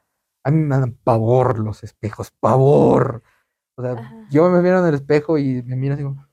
a 0.45 0.51
mí 0.51 0.59
me 0.59 0.77
dan 0.79 0.93
pavor 1.05 1.59
los 1.59 1.83
espejos, 1.85 2.31
pavor. 2.31 3.23
O 3.77 3.83
sea, 3.83 3.93
Ajá. 3.93 4.27
yo 4.31 4.49
me 4.51 4.61
miro 4.63 4.81
en 4.81 4.87
el 4.87 4.95
espejo 4.95 5.39
y 5.39 5.63
me 5.63 5.77
miro 5.77 5.95
así 5.95 6.03
como, 6.03 6.27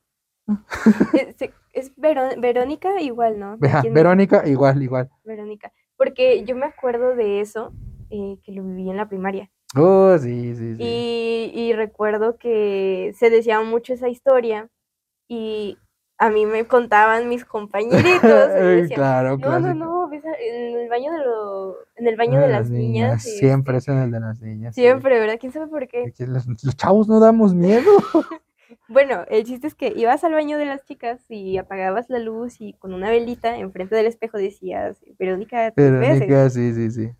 Es, 1.71 1.91
Verónica 1.95 2.99
igual, 2.99 3.39
¿no? 3.39 3.57
"Vea, 3.57 3.81
¿Quién- 3.81 3.93
Verónica, 3.93 4.47
igual, 4.47 4.81
igual. 4.81 5.09
Verónica. 5.23 5.71
Porque 5.97 6.43
yo 6.45 6.55
me 6.55 6.65
acuerdo 6.65 7.15
de 7.15 7.41
eso, 7.41 7.73
eh, 8.09 8.37
que 8.43 8.51
lo 8.51 8.63
viví 8.63 8.89
en 8.89 8.97
la 8.97 9.07
primaria. 9.07 9.51
Oh, 9.75 10.17
sí, 10.17 10.55
sí, 10.55 10.75
sí. 10.75 10.81
Y, 10.83 11.51
y 11.53 11.73
recuerdo 11.73 12.37
que 12.37 13.13
se 13.17 13.29
decía 13.29 13.61
mucho 13.61 13.93
esa 13.93 14.09
historia 14.09 14.69
y 15.27 15.77
a 16.19 16.29
mí 16.29 16.45
me 16.45 16.67
contaban 16.67 17.29
mis 17.29 17.45
compañeritos. 17.45 18.21
decían, 18.21 18.89
claro, 18.89 19.37
no, 19.37 19.37
no, 19.37 19.39
clásico. 19.39 19.73
no, 19.73 20.11
en 20.13 20.77
el 20.77 20.89
baño 20.89 21.11
de, 21.13 21.17
lo, 21.19 21.77
en 21.95 22.07
el 22.07 22.15
baño 22.17 22.39
de 22.39 22.47
las 22.49 22.69
niñas. 22.69 23.23
Siempre 23.23 23.77
este, 23.77 23.91
es 23.91 23.97
en 23.97 24.03
el 24.03 24.11
de 24.11 24.19
las 24.19 24.41
niñas. 24.41 24.75
sí. 24.75 24.81
Siempre, 24.81 25.19
¿verdad? 25.19 25.37
¿Quién 25.39 25.53
sabe 25.53 25.67
por 25.67 25.87
qué? 25.87 26.13
Los, 26.19 26.45
los 26.47 26.75
chavos 26.75 27.07
no 27.07 27.19
damos 27.19 27.55
miedo. 27.55 27.89
Bueno, 28.87 29.23
el 29.29 29.43
chiste 29.45 29.67
es 29.67 29.75
que 29.75 29.93
ibas 29.95 30.23
al 30.23 30.33
baño 30.33 30.57
de 30.57 30.65
las 30.65 30.83
chicas 30.83 31.19
y 31.29 31.57
apagabas 31.57 32.09
la 32.09 32.19
luz 32.19 32.59
y 32.59 32.73
con 32.73 32.93
una 32.93 33.09
velita 33.09 33.57
enfrente 33.57 33.95
del 33.95 34.07
espejo 34.07 34.37
decías, 34.37 34.97
Verónica, 35.17 35.71
tres 35.71 35.91
veces. 35.91 36.19
Verónica, 36.19 36.49
sí, 36.49 36.73
sí, 36.73 36.91
sí. 36.91 37.11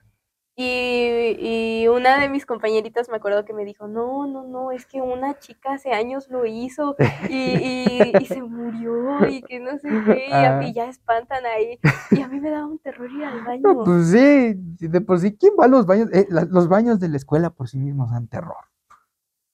Y, 0.61 1.37
y 1.83 1.87
una 1.87 2.19
de 2.19 2.27
mis 2.27 2.45
compañeritas 2.45 3.07
me 3.07 3.15
acuerdo 3.15 3.45
que 3.45 3.53
me 3.53 3.63
dijo, 3.63 3.87
no, 3.87 4.27
no, 4.27 4.43
no, 4.43 4.71
es 4.71 4.85
que 4.85 4.99
una 5.01 5.39
chica 5.39 5.71
hace 5.75 5.93
años 5.93 6.27
lo 6.29 6.45
hizo 6.45 6.97
y, 7.29 7.33
y- 7.33 8.11
y 8.19 8.25
se 8.25 8.41
murió 8.41 9.25
y 9.29 9.41
que 9.41 9.61
no 9.61 9.77
sé 9.77 9.87
qué, 10.05 10.25
y, 10.27 10.33
a- 10.33 10.59
Ah. 10.59 10.69
ya 10.69 10.85
espantan 10.89 11.45
ahí. 11.45 11.79
Y 12.11 12.21
a 12.21 12.27
mí 12.27 12.41
me 12.41 12.49
daba 12.49 12.67
un 12.67 12.77
terror 12.79 13.09
ir 13.09 13.23
al 13.23 13.39
No, 13.61 13.75
baño. 13.75 13.83
pues 13.85 14.07
sí, 14.11 14.53
de 14.55 14.99
por 14.99 15.19
sí, 15.19 15.37
¿quién 15.37 15.53
va 15.57 15.63
a 15.63 15.67
los 15.69 15.85
baños? 15.85 16.09
Eh, 16.11 16.27
la- 16.29 16.43
los 16.43 16.67
baños 16.67 16.99
de 16.99 17.07
la 17.07 17.15
escuela 17.15 17.51
por 17.51 17.69
sí 17.69 17.77
mismos 17.79 18.11
dan 18.11 18.27
terror. 18.27 18.57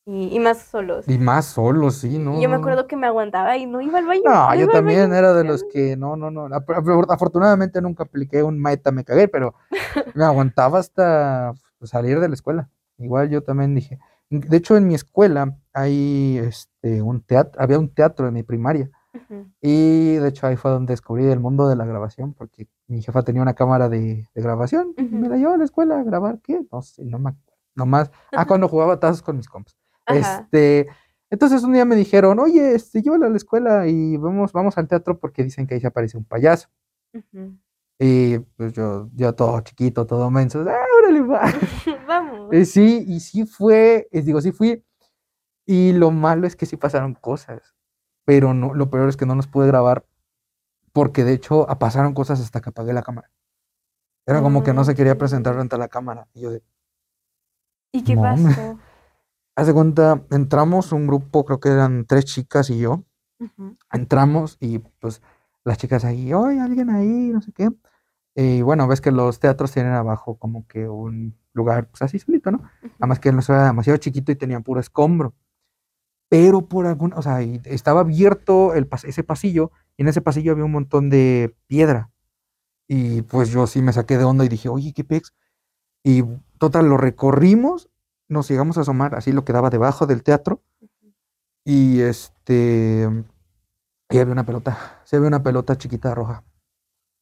Y, 0.07 0.35
y 0.35 0.39
más 0.39 0.59
solos. 0.59 1.07
Y 1.07 1.17
más 1.17 1.45
solos, 1.45 1.95
sí, 1.95 2.19
¿no? 2.19 2.37
Y 2.37 2.43
yo 2.43 2.49
me 2.49 2.57
acuerdo 2.57 2.85
que 2.85 2.95
me 2.95 3.07
aguantaba 3.07 3.57
y 3.57 3.65
no 3.65 3.81
iba 3.81 3.97
al 3.97 4.05
baño. 4.05 4.21
No, 4.23 4.49
no 4.49 4.55
yo 4.55 4.67
también 4.67 5.11
era 5.13 5.33
de 5.33 5.43
los 5.43 5.63
que, 5.63 5.97
no, 5.97 6.15
no, 6.15 6.29
no. 6.29 6.47
Afortunadamente 7.09 7.81
nunca 7.81 8.03
apliqué 8.03 8.43
un 8.43 8.61
meta, 8.61 8.91
me 8.91 9.03
cagué, 9.03 9.27
pero 9.27 9.55
me 10.13 10.23
aguantaba 10.23 10.77
hasta 10.79 11.55
salir 11.81 12.19
de 12.19 12.27
la 12.27 12.35
escuela. 12.35 12.69
Igual 12.99 13.29
yo 13.29 13.41
también 13.41 13.73
dije. 13.73 13.99
De 14.29 14.57
hecho, 14.57 14.77
en 14.77 14.87
mi 14.87 14.93
escuela 14.93 15.57
hay 15.73 16.37
este, 16.37 17.01
un 17.01 17.21
teatro, 17.21 17.59
había 17.61 17.79
un 17.79 17.89
teatro 17.89 18.27
en 18.27 18.33
mi 18.35 18.43
primaria. 18.43 18.89
Y 19.61 20.15
de 20.15 20.27
hecho 20.27 20.45
ahí 20.45 20.57
fue 20.57 20.71
donde 20.71 20.91
descubrí 20.91 21.25
el 21.25 21.39
mundo 21.39 21.69
de 21.69 21.77
la 21.77 21.85
grabación, 21.85 22.33
porque 22.33 22.67
mi 22.87 23.01
jefa 23.01 23.23
tenía 23.23 23.41
una 23.41 23.53
cámara 23.53 23.87
de, 23.87 24.27
de 24.35 24.41
grabación 24.41 24.93
y 24.97 25.03
me 25.03 25.29
la 25.29 25.37
llevó 25.37 25.53
a 25.53 25.57
la 25.57 25.63
escuela 25.63 25.99
a 25.99 26.03
grabar, 26.03 26.39
¿qué? 26.41 26.61
No 26.69 26.81
sé, 26.81 27.05
no 27.05 27.17
me 27.17 27.29
acuerdo. 27.29 27.57
Nomás, 27.75 28.11
ah, 28.31 28.45
cuando 28.45 28.67
jugaba 28.67 28.99
tazos 28.99 29.21
con 29.21 29.37
mis 29.37 29.47
compas. 29.47 29.77
Ajá. 30.05 30.39
Este, 30.41 30.87
entonces 31.29 31.63
un 31.63 31.73
día 31.73 31.85
me 31.85 31.95
dijeron, 31.95 32.39
oye, 32.39 32.75
este, 32.75 33.01
llévala 33.01 33.27
a 33.27 33.29
la 33.29 33.37
escuela 33.37 33.87
y 33.87 34.17
vamos, 34.17 34.53
vamos 34.53 34.77
al 34.77 34.87
teatro 34.87 35.19
porque 35.19 35.43
dicen 35.43 35.67
que 35.67 35.75
ahí 35.75 35.81
se 35.81 35.87
aparece 35.87 36.17
un 36.17 36.25
payaso. 36.25 36.69
Y 37.99 38.39
pues 38.39 38.73
yo, 38.73 39.09
yo 39.13 39.33
todo 39.33 39.59
chiquito, 39.61 40.05
todo 40.05 40.29
menso, 40.29 40.63
ah, 40.67 40.85
órale, 40.99 41.21
va. 41.21 41.41
Vamos. 42.07 42.53
Y 42.53 42.65
sí, 42.65 43.05
y 43.07 43.21
sí 43.21 43.45
fue, 43.45 44.09
digo, 44.11 44.41
sí 44.41 44.51
fui. 44.51 44.83
Y 45.65 45.93
lo 45.93 46.11
malo 46.11 46.45
es 46.45 46.55
que 46.55 46.65
sí 46.65 46.77
pasaron 46.77 47.15
cosas, 47.15 47.73
pero 48.25 48.53
no, 48.53 48.73
lo 48.73 48.89
peor 48.89 49.09
es 49.09 49.17
que 49.17 49.25
no 49.25 49.33
nos 49.33 49.47
pude 49.47 49.67
grabar 49.67 50.05
porque 50.91 51.23
de 51.23 51.33
hecho 51.33 51.69
ah, 51.69 51.79
pasaron 51.79 52.13
cosas 52.13 52.39
hasta 52.39 52.61
que 52.61 52.69
apagué 52.69 52.93
la 52.93 53.03
cámara. 53.03 53.29
Era 54.27 54.41
como 54.41 54.63
que 54.63 54.73
no 54.73 54.83
se 54.83 54.95
quería 54.95 55.17
presentar 55.17 55.53
frente 55.53 55.75
a 55.75 55.79
la 55.79 55.87
cámara. 55.87 56.27
Y 56.33 56.41
yo 56.41 56.51
de, 56.51 56.63
¿Y 57.91 58.03
qué 58.03 58.15
No, 58.15 58.23
pasó? 58.23 58.79
Haz 59.55 59.67
de 59.67 59.73
cuenta, 59.73 60.23
entramos 60.31 60.91
un 60.91 61.07
grupo, 61.07 61.45
creo 61.45 61.59
que 61.59 61.69
eran 61.69 62.05
tres 62.05 62.25
chicas 62.25 62.69
y 62.69 62.79
yo. 62.79 63.03
Ujú. 63.39 63.77
Entramos 63.91 64.57
y 64.59 64.79
pues 64.79 65.21
las 65.63 65.77
chicas 65.77 66.05
ahí, 66.05 66.33
oye, 66.33 66.59
alguien 66.59 66.89
ahí, 66.89 67.29
no 67.31 67.41
sé 67.41 67.51
qué. 67.51 67.69
Y 68.35 68.61
bueno, 68.61 68.87
ves 68.87 68.99
que 68.99 69.11
los 69.11 69.39
teatros 69.39 69.71
tienen 69.71 69.93
abajo 69.93 70.37
como 70.37 70.67
que 70.67 70.89
un 70.89 71.37
lugar, 71.53 71.87
pues 71.87 72.01
así 72.01 72.19
solito, 72.19 72.51
¿no? 72.51 72.63
Nada 72.83 73.07
más 73.07 73.19
que 73.19 73.29
el 73.29 73.35
nuestro 73.35 73.55
era 73.55 73.65
demasiado 73.65 73.97
chiquito 73.97 74.31
y 74.31 74.35
tenía 74.35 74.59
puro 74.59 74.81
escombro. 74.81 75.33
Pero 76.27 76.67
por 76.67 76.85
algún, 76.85 77.13
o 77.13 77.21
sea, 77.21 77.41
estaba 77.41 78.01
abierto 78.01 78.73
el, 78.73 78.89
ese 79.03 79.23
pasillo 79.23 79.71
y 79.95 80.01
en 80.01 80.09
ese 80.09 80.21
pasillo 80.21 80.51
había 80.51 80.65
un 80.65 80.71
montón 80.73 81.09
de 81.09 81.55
piedra. 81.67 82.11
Y 82.87 83.21
pues 83.23 83.49
yo 83.49 83.67
sí 83.67 83.81
me 83.81 83.93
saqué 83.93 84.17
de 84.17 84.25
onda 84.25 84.43
y 84.43 84.49
dije, 84.49 84.67
oye, 84.67 84.93
qué 84.93 85.03
pex. 85.03 85.33
Y 86.03 86.23
total, 86.59 86.89
lo 86.89 86.97
recorrimos, 86.97 87.89
nos 88.27 88.49
llegamos 88.49 88.77
a 88.77 88.81
asomar, 88.81 89.15
así 89.15 89.31
lo 89.31 89.45
que 89.45 89.53
daba 89.53 89.69
debajo 89.69 90.05
del 90.05 90.23
teatro. 90.23 90.61
Y 91.63 92.01
este, 92.01 93.09
y 94.09 94.17
había 94.17 94.33
una 94.33 94.45
pelota, 94.45 95.01
se 95.03 95.15
había 95.15 95.27
una 95.27 95.43
pelota 95.43 95.77
chiquita 95.77 96.13
roja. 96.13 96.43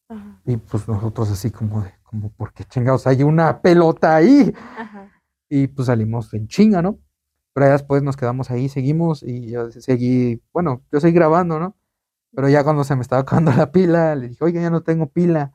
Ajá. 0.09 0.41
Y 0.45 0.57
pues 0.57 0.87
nosotros 0.87 1.31
así 1.31 1.49
como 1.49 1.81
de, 1.81 1.93
como, 2.03 2.29
¿por 2.29 2.53
qué 2.53 2.65
chingados 2.65 3.07
hay 3.07 3.23
una 3.23 3.61
pelota 3.61 4.15
ahí? 4.15 4.53
Ajá. 4.77 5.09
Y 5.49 5.67
pues 5.67 5.87
salimos 5.87 6.33
en 6.33 6.47
chinga, 6.47 6.81
¿no? 6.81 6.99
Pero 7.53 7.67
ya 7.67 7.73
después 7.73 8.01
nos 8.03 8.17
quedamos 8.17 8.49
ahí, 8.51 8.67
seguimos 8.67 9.23
y 9.23 9.51
yo 9.51 9.71
seguí, 9.71 10.41
bueno, 10.51 10.83
yo 10.91 10.99
seguí 10.99 11.13
grabando, 11.13 11.59
¿no? 11.59 11.77
Pero 12.35 12.49
ya 12.49 12.63
cuando 12.63 12.83
se 12.83 12.95
me 12.95 13.03
estaba 13.03 13.21
acabando 13.21 13.53
la 13.53 13.71
pila, 13.71 14.15
le 14.15 14.29
dije, 14.29 14.43
oiga, 14.43 14.61
ya 14.61 14.69
no 14.69 14.81
tengo 14.81 15.07
pila. 15.07 15.53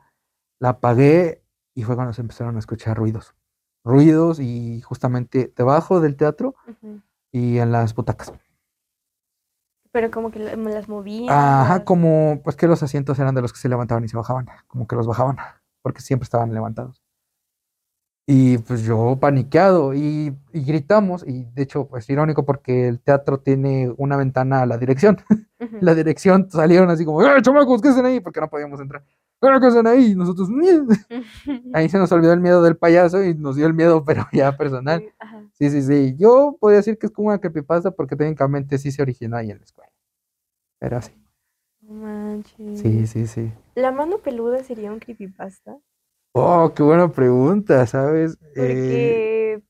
La 0.60 0.70
apagué 0.70 1.42
y 1.74 1.82
fue 1.82 1.96
cuando 1.96 2.12
se 2.12 2.20
empezaron 2.20 2.56
a 2.56 2.60
escuchar 2.60 2.96
ruidos. 2.96 3.34
Ruidos 3.84 4.40
y 4.40 4.80
justamente 4.82 5.52
debajo 5.56 6.00
del 6.00 6.16
teatro 6.16 6.54
y 7.32 7.58
en 7.58 7.72
las 7.72 7.94
butacas. 7.94 8.32
Pero 9.92 10.10
como 10.10 10.30
que 10.30 10.56
me 10.56 10.72
las 10.72 10.88
movía. 10.88 11.60
Ajá, 11.62 11.84
como, 11.84 12.40
pues 12.44 12.56
que 12.56 12.66
los 12.66 12.82
asientos 12.82 13.18
eran 13.18 13.34
de 13.34 13.42
los 13.42 13.52
que 13.52 13.58
se 13.58 13.68
levantaban 13.68 14.04
y 14.04 14.08
se 14.08 14.16
bajaban, 14.16 14.46
como 14.66 14.86
que 14.86 14.96
los 14.96 15.06
bajaban, 15.06 15.38
porque 15.82 16.02
siempre 16.02 16.24
estaban 16.24 16.52
levantados. 16.52 17.02
Y 18.30 18.58
pues 18.58 18.82
yo 18.82 19.16
paniqueado 19.18 19.94
y, 19.94 20.36
y 20.52 20.60
gritamos, 20.62 21.26
y 21.26 21.44
de 21.44 21.62
hecho, 21.62 21.88
pues 21.88 22.10
irónico 22.10 22.44
porque 22.44 22.86
el 22.86 23.00
teatro 23.00 23.40
tiene 23.40 23.90
una 23.96 24.18
ventana 24.18 24.60
a 24.60 24.66
la 24.66 24.76
dirección. 24.76 25.16
Ujú. 25.60 25.78
La 25.80 25.94
dirección 25.94 26.50
salieron 26.50 26.90
así 26.90 27.06
como, 27.06 27.22
¡eh, 27.22 27.40
chamacos, 27.40 27.80
qué 27.80 27.88
hacen 27.88 28.04
ahí! 28.04 28.20
Porque 28.20 28.40
no 28.40 28.50
podíamos 28.50 28.80
entrar. 28.80 29.02
¡Eh, 29.40 29.60
qué 29.60 29.66
hacen 29.66 29.86
ahí! 29.86 30.14
Nosotros, 30.14 30.48
ahí 31.72 31.88
se 31.88 31.98
nos 31.98 32.10
olvidó 32.12 32.32
el 32.32 32.40
miedo 32.40 32.62
del 32.62 32.76
payaso 32.76 33.22
y 33.22 33.34
nos 33.34 33.56
dio 33.56 33.66
el 33.66 33.74
miedo, 33.74 34.04
pero 34.06 34.26
ya 34.32 34.56
personal. 34.56 35.00
Sí, 35.00 35.08
ajá. 35.18 35.44
Sí, 35.52 35.70
sí, 35.70 35.82
sí. 35.82 36.16
Yo 36.18 36.56
podría 36.60 36.78
decir 36.78 36.98
que 36.98 37.06
es 37.06 37.12
como 37.12 37.28
una 37.28 37.38
creepypasta 37.40 37.90
porque 37.92 38.16
técnicamente 38.16 38.78
sí 38.78 38.90
se 38.90 39.02
originó 39.02 39.36
ahí 39.36 39.50
en 39.50 39.58
la 39.58 39.64
escuela. 39.64 39.92
Pero 40.80 41.02
sí. 41.02 41.12
No 41.80 41.94
manches. 41.94 42.80
Sí, 42.80 43.06
sí, 43.06 43.26
sí. 43.26 43.52
¿La 43.74 43.92
mano 43.92 44.18
peluda 44.18 44.62
sería 44.62 44.92
un 44.92 44.98
creepypasta? 44.98 45.78
Oh, 46.34 46.72
qué 46.74 46.82
buena 46.82 47.10
pregunta, 47.10 47.86
¿sabes? 47.86 48.38
Eh, 48.54 49.60
Porque. 49.60 49.62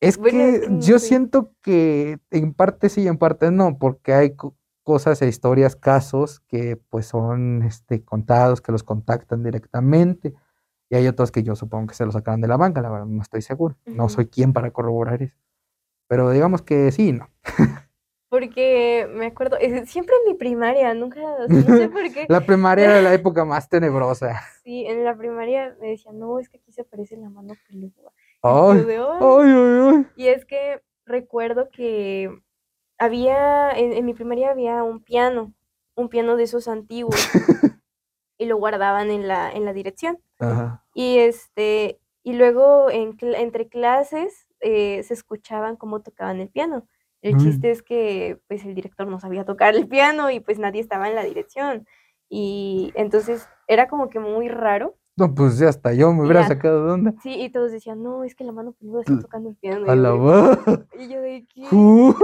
es 0.00 0.16
bueno, 0.16 0.40
es 0.44 0.60
que 0.60 0.60
que 0.60 0.68
no 0.70 0.80
yo 0.80 0.98
sé. 0.98 1.06
siento 1.08 1.52
que 1.62 2.18
en 2.30 2.54
parte 2.54 2.88
sí 2.88 3.02
y 3.02 3.08
en 3.08 3.18
parte 3.18 3.50
no, 3.50 3.78
porque 3.78 4.14
hay 4.14 4.36
cosas 4.88 5.20
e 5.20 5.28
historias, 5.28 5.76
casos 5.76 6.40
que 6.48 6.78
pues 6.88 7.04
son 7.04 7.62
este, 7.62 8.02
contados, 8.02 8.62
que 8.62 8.72
los 8.72 8.82
contactan 8.82 9.42
directamente, 9.42 10.32
y 10.88 10.96
hay 10.96 11.06
otros 11.06 11.30
que 11.30 11.42
yo 11.42 11.54
supongo 11.56 11.88
que 11.88 11.94
se 11.94 12.06
los 12.06 12.14
sacaron 12.14 12.40
de 12.40 12.48
la 12.48 12.56
banca, 12.56 12.80
la 12.80 12.88
verdad 12.88 13.04
no 13.04 13.20
estoy 13.20 13.42
seguro, 13.42 13.76
no 13.84 14.08
soy 14.08 14.28
quien 14.28 14.54
para 14.54 14.70
corroborar 14.70 15.22
eso. 15.22 15.36
Pero 16.08 16.30
digamos 16.30 16.62
que 16.62 16.90
sí, 16.90 17.08
y 17.08 17.12
no. 17.12 17.28
Porque 18.30 19.06
me 19.12 19.26
acuerdo, 19.26 19.58
eh, 19.60 19.84
siempre 19.84 20.14
en 20.24 20.32
mi 20.32 20.38
primaria, 20.38 20.94
nunca, 20.94 21.20
no 21.46 21.76
sé 21.76 21.88
por 21.90 22.10
qué. 22.10 22.24
La 22.30 22.46
primaria 22.46 22.86
era 22.86 23.02
la 23.02 23.12
época 23.12 23.44
más 23.44 23.68
tenebrosa. 23.68 24.40
Sí, 24.64 24.84
en 24.86 25.04
la 25.04 25.16
primaria 25.16 25.76
me 25.82 25.88
decían, 25.88 26.18
no, 26.18 26.38
es 26.38 26.48
que 26.48 26.56
aquí 26.58 26.72
se 26.72 26.80
aparece 26.82 27.16
la 27.18 27.28
mano 27.28 27.54
peluda. 27.68 27.92
"Ay". 28.42 28.84
ay, 28.86 29.50
ay, 29.50 29.80
ay. 29.94 30.06
Y 30.16 30.28
es 30.28 30.44
que 30.46 30.82
recuerdo 31.06 31.68
que 31.70 32.30
había, 32.98 33.70
en, 33.72 33.92
en 33.92 34.04
mi 34.04 34.14
primaria 34.14 34.50
había 34.50 34.82
un 34.82 35.02
piano, 35.02 35.54
un 35.96 36.08
piano 36.08 36.36
de 36.36 36.44
esos 36.44 36.68
antiguos, 36.68 37.16
y 38.38 38.46
lo 38.46 38.56
guardaban 38.56 39.10
en 39.10 39.28
la, 39.28 39.50
en 39.50 39.64
la 39.64 39.72
dirección. 39.72 40.18
Ajá. 40.38 40.84
Y 40.94 41.18
este, 41.18 42.00
y 42.24 42.34
luego 42.34 42.90
en, 42.90 43.16
entre 43.20 43.68
clases 43.68 44.48
eh, 44.60 45.02
se 45.04 45.14
escuchaban 45.14 45.76
cómo 45.76 46.02
tocaban 46.02 46.40
el 46.40 46.50
piano. 46.50 46.86
El 47.22 47.36
Mm. 47.36 47.38
chiste 47.40 47.70
es 47.70 47.82
que 47.82 48.40
pues 48.48 48.64
el 48.64 48.74
director 48.74 49.06
no 49.08 49.20
sabía 49.20 49.44
tocar 49.44 49.74
el 49.76 49.88
piano 49.88 50.30
y 50.30 50.40
pues 50.40 50.58
nadie 50.58 50.80
estaba 50.80 51.08
en 51.08 51.14
la 51.16 51.24
dirección. 51.24 51.86
Y 52.28 52.92
entonces 52.96 53.48
era 53.68 53.88
como 53.88 54.10
que 54.10 54.20
muy 54.20 54.48
raro. 54.48 54.97
No, 55.18 55.34
pues 55.34 55.58
ya 55.58 55.68
hasta 55.68 55.92
yo 55.94 56.12
me 56.12 56.22
hubiera 56.22 56.46
sacado 56.46 56.86
de 56.86 56.92
onda. 56.92 57.14
Sí, 57.22 57.34
y 57.34 57.50
todos 57.50 57.72
decían, 57.72 58.02
no, 58.02 58.22
es 58.22 58.36
que 58.36 58.44
la 58.44 58.52
mano 58.52 58.72
peluda 58.72 59.00
está 59.00 59.18
tocando 59.18 59.50
el 59.50 59.56
piano. 59.56 59.84
Y 59.86 59.90
A 59.90 59.94
yo 59.96 60.00
la 60.00 60.10
de, 60.10 60.18
va. 60.18 60.86
y 60.98 61.08
yo 61.08 61.20
de 61.20 61.46
¿qué? 61.54 61.62
Uh. 61.74 62.14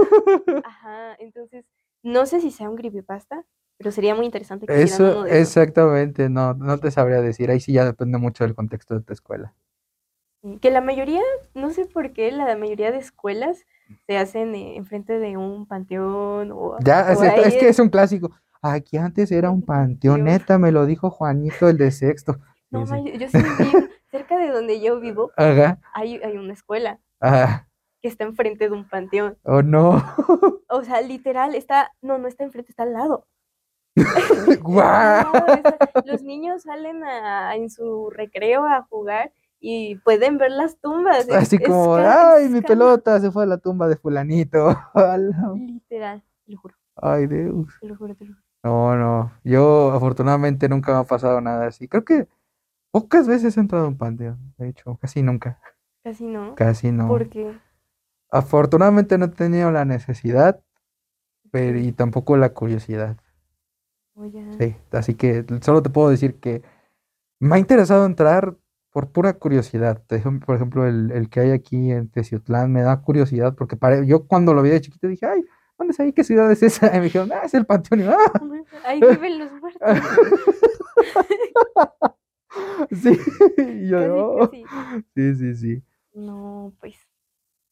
Ajá, 0.63 1.15
entonces 1.19 1.65
no 2.03 2.25
sé 2.25 2.39
si 2.39 2.51
sea 2.51 2.69
un 2.69 2.77
creepypasta, 2.77 3.43
pero 3.77 3.91
sería 3.91 4.15
muy 4.15 4.25
interesante 4.25 4.65
que 4.65 4.81
Eso, 4.81 5.03
uno 5.03 5.23
de 5.23 5.41
exactamente, 5.41 6.29
no, 6.29 6.53
no 6.53 6.77
te 6.77 6.89
sabría 6.89 7.21
decir. 7.21 7.51
Ahí 7.51 7.59
sí 7.59 7.73
ya 7.73 7.83
depende 7.83 8.17
mucho 8.17 8.45
del 8.45 8.55
contexto 8.55 8.93
de 8.95 9.01
tu 9.01 9.11
escuela. 9.11 9.53
Sí, 10.41 10.57
Que 10.59 10.71
la 10.71 10.79
mayoría, 10.79 11.21
no 11.53 11.71
sé 11.71 11.85
por 11.85 12.13
qué, 12.13 12.31
la 12.31 12.55
mayoría 12.55 12.91
de 12.91 12.99
escuelas 12.99 13.65
se 14.07 14.17
hacen 14.17 14.55
eh, 14.55 14.77
enfrente 14.77 15.19
de 15.19 15.35
un 15.35 15.65
panteón 15.65 16.51
o, 16.53 16.77
Ya, 16.79 17.07
o 17.09 17.23
es, 17.23 17.47
es 17.47 17.55
que 17.55 17.67
es 17.67 17.79
un 17.79 17.89
clásico. 17.89 18.31
Aquí 18.61 18.97
antes 18.97 19.31
era 19.31 19.51
un 19.51 19.61
panteón, 19.61 20.23
neta, 20.23 20.57
me 20.57 20.71
lo 20.71 20.85
dijo 20.85 21.09
Juanito, 21.09 21.67
el 21.69 21.77
de 21.77 21.91
sexto. 21.91 22.39
No, 22.75 22.81
Y 22.81 22.85
ma, 22.89 22.95
así, 22.97 23.11
yo 23.11 23.17
yo 23.19 23.27
sí 23.29 23.37
vivo, 23.37 23.87
cerca 24.11 24.37
de 24.37 24.49
donde 24.51 24.79
yo 24.81 24.99
vivo, 24.99 25.31
Ajá, 25.37 25.79
hay, 25.93 26.17
hay 26.23 26.37
una 26.37 26.53
escuela 26.53 26.99
ajá, 27.19 27.67
que 28.01 28.07
está 28.07 28.23
enfrente 28.23 28.69
de 28.69 28.75
un 28.75 28.87
panteón. 28.87 29.37
oh 29.43 29.61
no. 29.61 30.03
O 30.69 30.83
sea, 30.83 30.99
literal, 31.01 31.55
está, 31.55 31.91
no, 32.01 32.17
no 32.17 32.27
está 32.27 32.43
enfrente, 32.43 32.71
está 32.71 32.83
al 32.83 32.93
lado. 32.93 33.27
¡Guau! 34.61 35.33
Está- 35.47 35.77
Los 36.05 36.21
niños 36.23 36.63
salen 36.63 37.03
a- 37.03 37.55
en 37.55 37.69
su 37.69 38.09
recreo 38.09 38.65
a 38.65 38.83
jugar 38.89 39.31
y 39.59 39.95
pueden 39.97 40.37
ver 40.37 40.51
las 40.51 40.77
tumbas. 40.79 41.29
Así 41.29 41.55
es 41.59 41.67
como, 41.67 41.95
ay, 41.95 42.45
es 42.45 42.51
mi 42.51 42.61
pelota 42.61 43.19
se 43.19 43.31
fue 43.31 43.43
a 43.43 43.47
la 43.47 43.57
tumba 43.57 43.87
de 43.87 43.95
fulanito. 43.95 44.69
Literal, 45.55 46.23
te 46.45 46.51
lo 46.51 46.57
juro, 46.59 46.75
Ay, 46.97 47.27
Dios. 47.27 47.67
te 47.79 47.87
lo 47.87 47.95
juro, 47.95 48.15
te 48.15 48.25
lo 48.25 48.33
juro. 48.33 48.45
No, 48.63 48.95
no. 48.95 49.31
Yo 49.43 49.91
afortunadamente 49.91 50.67
nunca 50.67 50.91
me 50.93 50.99
ha 50.99 51.03
pasado 51.03 51.39
nada 51.39 51.67
así. 51.67 51.87
Creo 51.87 52.03
que 52.03 52.27
pocas 52.95 53.27
veces 53.27 53.57
he 53.57 53.59
entrado 53.59 53.85
a 53.85 53.87
un 53.89 53.97
panteón. 53.97 54.53
De 54.57 54.69
hecho, 54.69 54.97
casi 55.01 55.21
nunca. 55.21 55.59
Casi 56.01 56.25
no. 56.25 56.55
Casi 56.55 56.93
no. 56.93 57.09
Porque 57.09 57.57
Afortunadamente 58.31 59.17
no 59.17 59.25
he 59.25 59.29
tenido 59.29 59.69
la 59.71 59.83
necesidad, 59.83 60.61
pero 61.51 61.77
y 61.77 61.91
tampoco 61.91 62.37
la 62.37 62.53
curiosidad. 62.53 63.17
Oye, 64.15 64.45
Sí, 64.57 64.75
así 64.93 65.13
que 65.15 65.45
solo 65.61 65.83
te 65.83 65.89
puedo 65.89 66.09
decir 66.09 66.35
que 66.39 66.61
me 67.39 67.55
ha 67.55 67.59
interesado 67.59 68.05
entrar 68.05 68.55
por 68.91 69.09
pura 69.09 69.33
curiosidad. 69.33 70.01
Por 70.07 70.17
ejemplo- 70.17 70.69
por 70.69 70.87
el, 70.87 71.11
el 71.11 71.29
que 71.29 71.41
hay 71.41 71.51
aquí 71.51 71.91
en 71.91 72.07
Teciutlán 72.09 72.71
me 72.71 72.81
da 72.81 73.01
curiosidad 73.01 73.55
porque 73.55 73.75
pare- 73.75 74.07
yo 74.07 74.25
cuando 74.25 74.53
lo 74.53 74.61
vi 74.61 74.69
de 74.69 74.79
chiquito 74.79 75.07
dije, 75.07 75.25
ay, 75.25 75.43
¿dónde 75.77 75.91
es 75.91 75.99
ahí? 75.99 76.13
¿Qué 76.13 76.23
ciudad 76.23 76.49
es 76.49 76.63
esa? 76.63 76.87
Y 76.95 76.99
me 76.99 77.03
dijeron, 77.05 77.29
ah, 77.33 77.41
es 77.43 77.53
el 77.55 77.65
Panteón. 77.65 78.01
Y 78.01 78.03
"Ah". 78.05 78.15
ahí 78.85 79.01
viven 79.01 79.39
los 79.39 79.51
muertos. 79.59 79.81
Sí, 82.91 83.87
yo, 83.87 84.15
"Oh". 84.17 84.49
casi. 84.49 84.63
Sí, 85.15 85.35
sí, 85.35 85.55
sí. 85.55 85.83
No, 86.13 86.73
pues, 86.79 86.95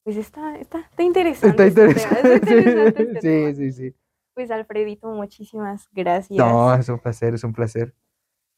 pues 0.03 0.17
está, 0.17 0.57
está, 0.57 0.79
está 0.79 1.03
interesante. 1.03 1.67
Está 1.67 1.83
este 1.85 1.87
tema, 1.87 2.85
está 2.87 3.03
interesante. 3.03 3.03
este. 3.13 3.53
Sí, 3.55 3.55
sí, 3.55 3.71
sí. 3.71 3.95
Pues 4.33 4.49
Alfredito, 4.51 5.07
muchísimas 5.09 5.87
gracias. 5.91 6.37
No, 6.37 6.73
es 6.73 6.89
un 6.89 6.99
placer, 6.99 7.33
es 7.35 7.43
un 7.43 7.53
placer. 7.53 7.93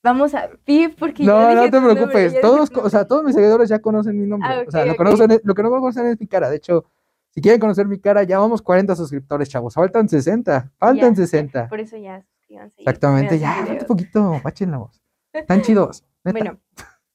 Vamos 0.04 0.34
a 0.36 0.50
Pip 0.64 0.98
porque 1.00 1.24
No, 1.24 1.42
no 1.42 1.50
dije 1.50 1.72
te 1.72 1.78
nombre, 1.78 1.96
preocupes. 1.96 2.40
Todos, 2.40 2.72
o 2.76 2.90
sea, 2.90 3.06
todos 3.08 3.24
mis 3.24 3.34
seguidores 3.36 3.70
ya 3.70 3.80
conocen 3.80 4.20
mi 4.20 4.28
nombre. 4.28 4.48
Ah, 4.50 4.64
O 4.68 4.72
sea, 4.72 4.82
ok, 4.84 4.88
lo, 4.90 4.96
conocen, 4.96 5.42
lo 5.44 5.56
que 5.56 5.64
no 5.64 5.70
conocen 5.72 6.06
es 6.06 6.20
mi 6.20 6.28
cara. 6.28 6.50
De 6.50 6.58
hecho, 6.58 6.86
si 7.32 7.42
quieren 7.42 7.60
conocer 7.60 7.88
mi 7.88 8.00
cara, 8.00 8.24
ya 8.24 8.38
vamos 8.40 8.62
40 8.62 8.96
suscriptores, 8.96 9.50
chavos. 9.50 9.74
Faltan 9.74 10.08
60. 10.08 10.72
Faltan 10.78 11.16
Ya, 11.16 11.22
ya, 11.22 11.28
60. 11.28 11.68
Por 11.70 11.80
eso 11.80 11.98
ya 11.98 12.22
suscríbanse. 12.22 12.82
Exactamente, 12.82 13.40
ya, 13.40 13.48
sus 13.50 13.56
falta 13.58 13.72
videos. 13.74 13.86
poquito. 13.86 14.40
Páchenlos. 14.44 15.02
Están 15.34 15.62
chidos. 15.62 16.04
Bueno, 16.32 16.60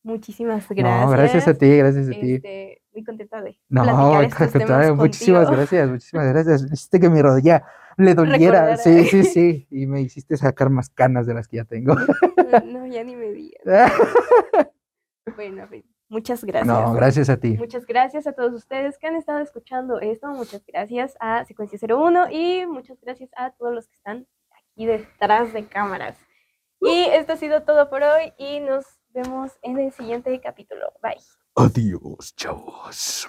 muchísimas 0.03 0.69
gracias. 0.69 1.01
No, 1.07 1.11
gracias 1.11 1.49
a 1.49 1.55
ti, 1.55 1.77
gracias 1.77 2.09
a 2.09 2.11
ti. 2.11 2.35
Este, 2.35 2.83
muy 2.93 3.05
contenta 3.05 3.43
de 3.43 3.59
No, 3.69 3.83
platicar 3.83 4.25
estos 4.25 4.53
temas 4.53 4.97
muchísimas 4.97 5.45
contigo. 5.47 5.57
gracias, 5.57 5.91
muchísimas 5.91 6.29
gracias. 6.29 6.63
Hiciste 6.73 7.01
que 7.01 7.11
mi 7.11 7.23
rodilla 7.23 7.65
le 7.97 8.15
doliera. 8.15 8.77
Recordara. 8.77 8.77
Sí, 8.79 9.05
sí, 9.05 9.25
sí. 9.25 9.67
Y 9.71 9.87
me 9.87 10.01
hiciste 10.01 10.37
sacar 10.37 10.71
más 10.71 10.89
canas 10.91 11.27
de 11.27 11.35
las 11.35 11.49
que 11.49 11.57
ya 11.59 11.65
tengo. 11.65 11.95
No, 12.65 12.85
ya 12.87 13.05
ni 13.05 13.15
me 13.15 13.31
digas. 13.31 13.63
Bueno, 15.37 15.69
muchas 16.09 16.43
gracias. 16.45 16.67
No, 16.67 16.93
gracias 16.93 17.31
a 17.31 17.37
ti. 17.37 17.57
Muchas 17.57 17.87
gracias 17.87 18.27
a 18.27 18.33
todos 18.33 18.53
ustedes 18.53 18.99
que 18.99 19.07
han 19.07 19.15
estado 19.15 19.39
escuchando 19.41 20.01
esto. 20.01 20.27
Muchas 20.29 20.65
gracias 20.67 21.17
a 21.21 21.45
Secuencia 21.45 21.79
01 21.81 22.31
y 22.31 22.67
muchas 22.67 23.01
gracias 23.01 23.31
a 23.37 23.51
todos 23.53 23.73
los 23.75 23.87
que 23.87 23.95
están 23.95 24.27
aquí 24.51 24.87
detrás 24.87 25.53
de 25.53 25.67
cámaras. 25.67 26.19
Y 26.81 27.05
esto 27.13 27.35
ha 27.35 27.37
sido 27.37 27.63
todo 27.63 27.89
por 27.91 28.03
hoy 28.03 28.33
y 28.39 28.59
nos 28.61 28.85
vemos 29.13 29.53
en 29.63 29.79
el 29.79 29.93
siguiente 29.93 30.41
capítulo. 30.41 30.93
Bye. 31.03 31.17
Adiós, 31.57 32.35
chavos. 32.37 33.29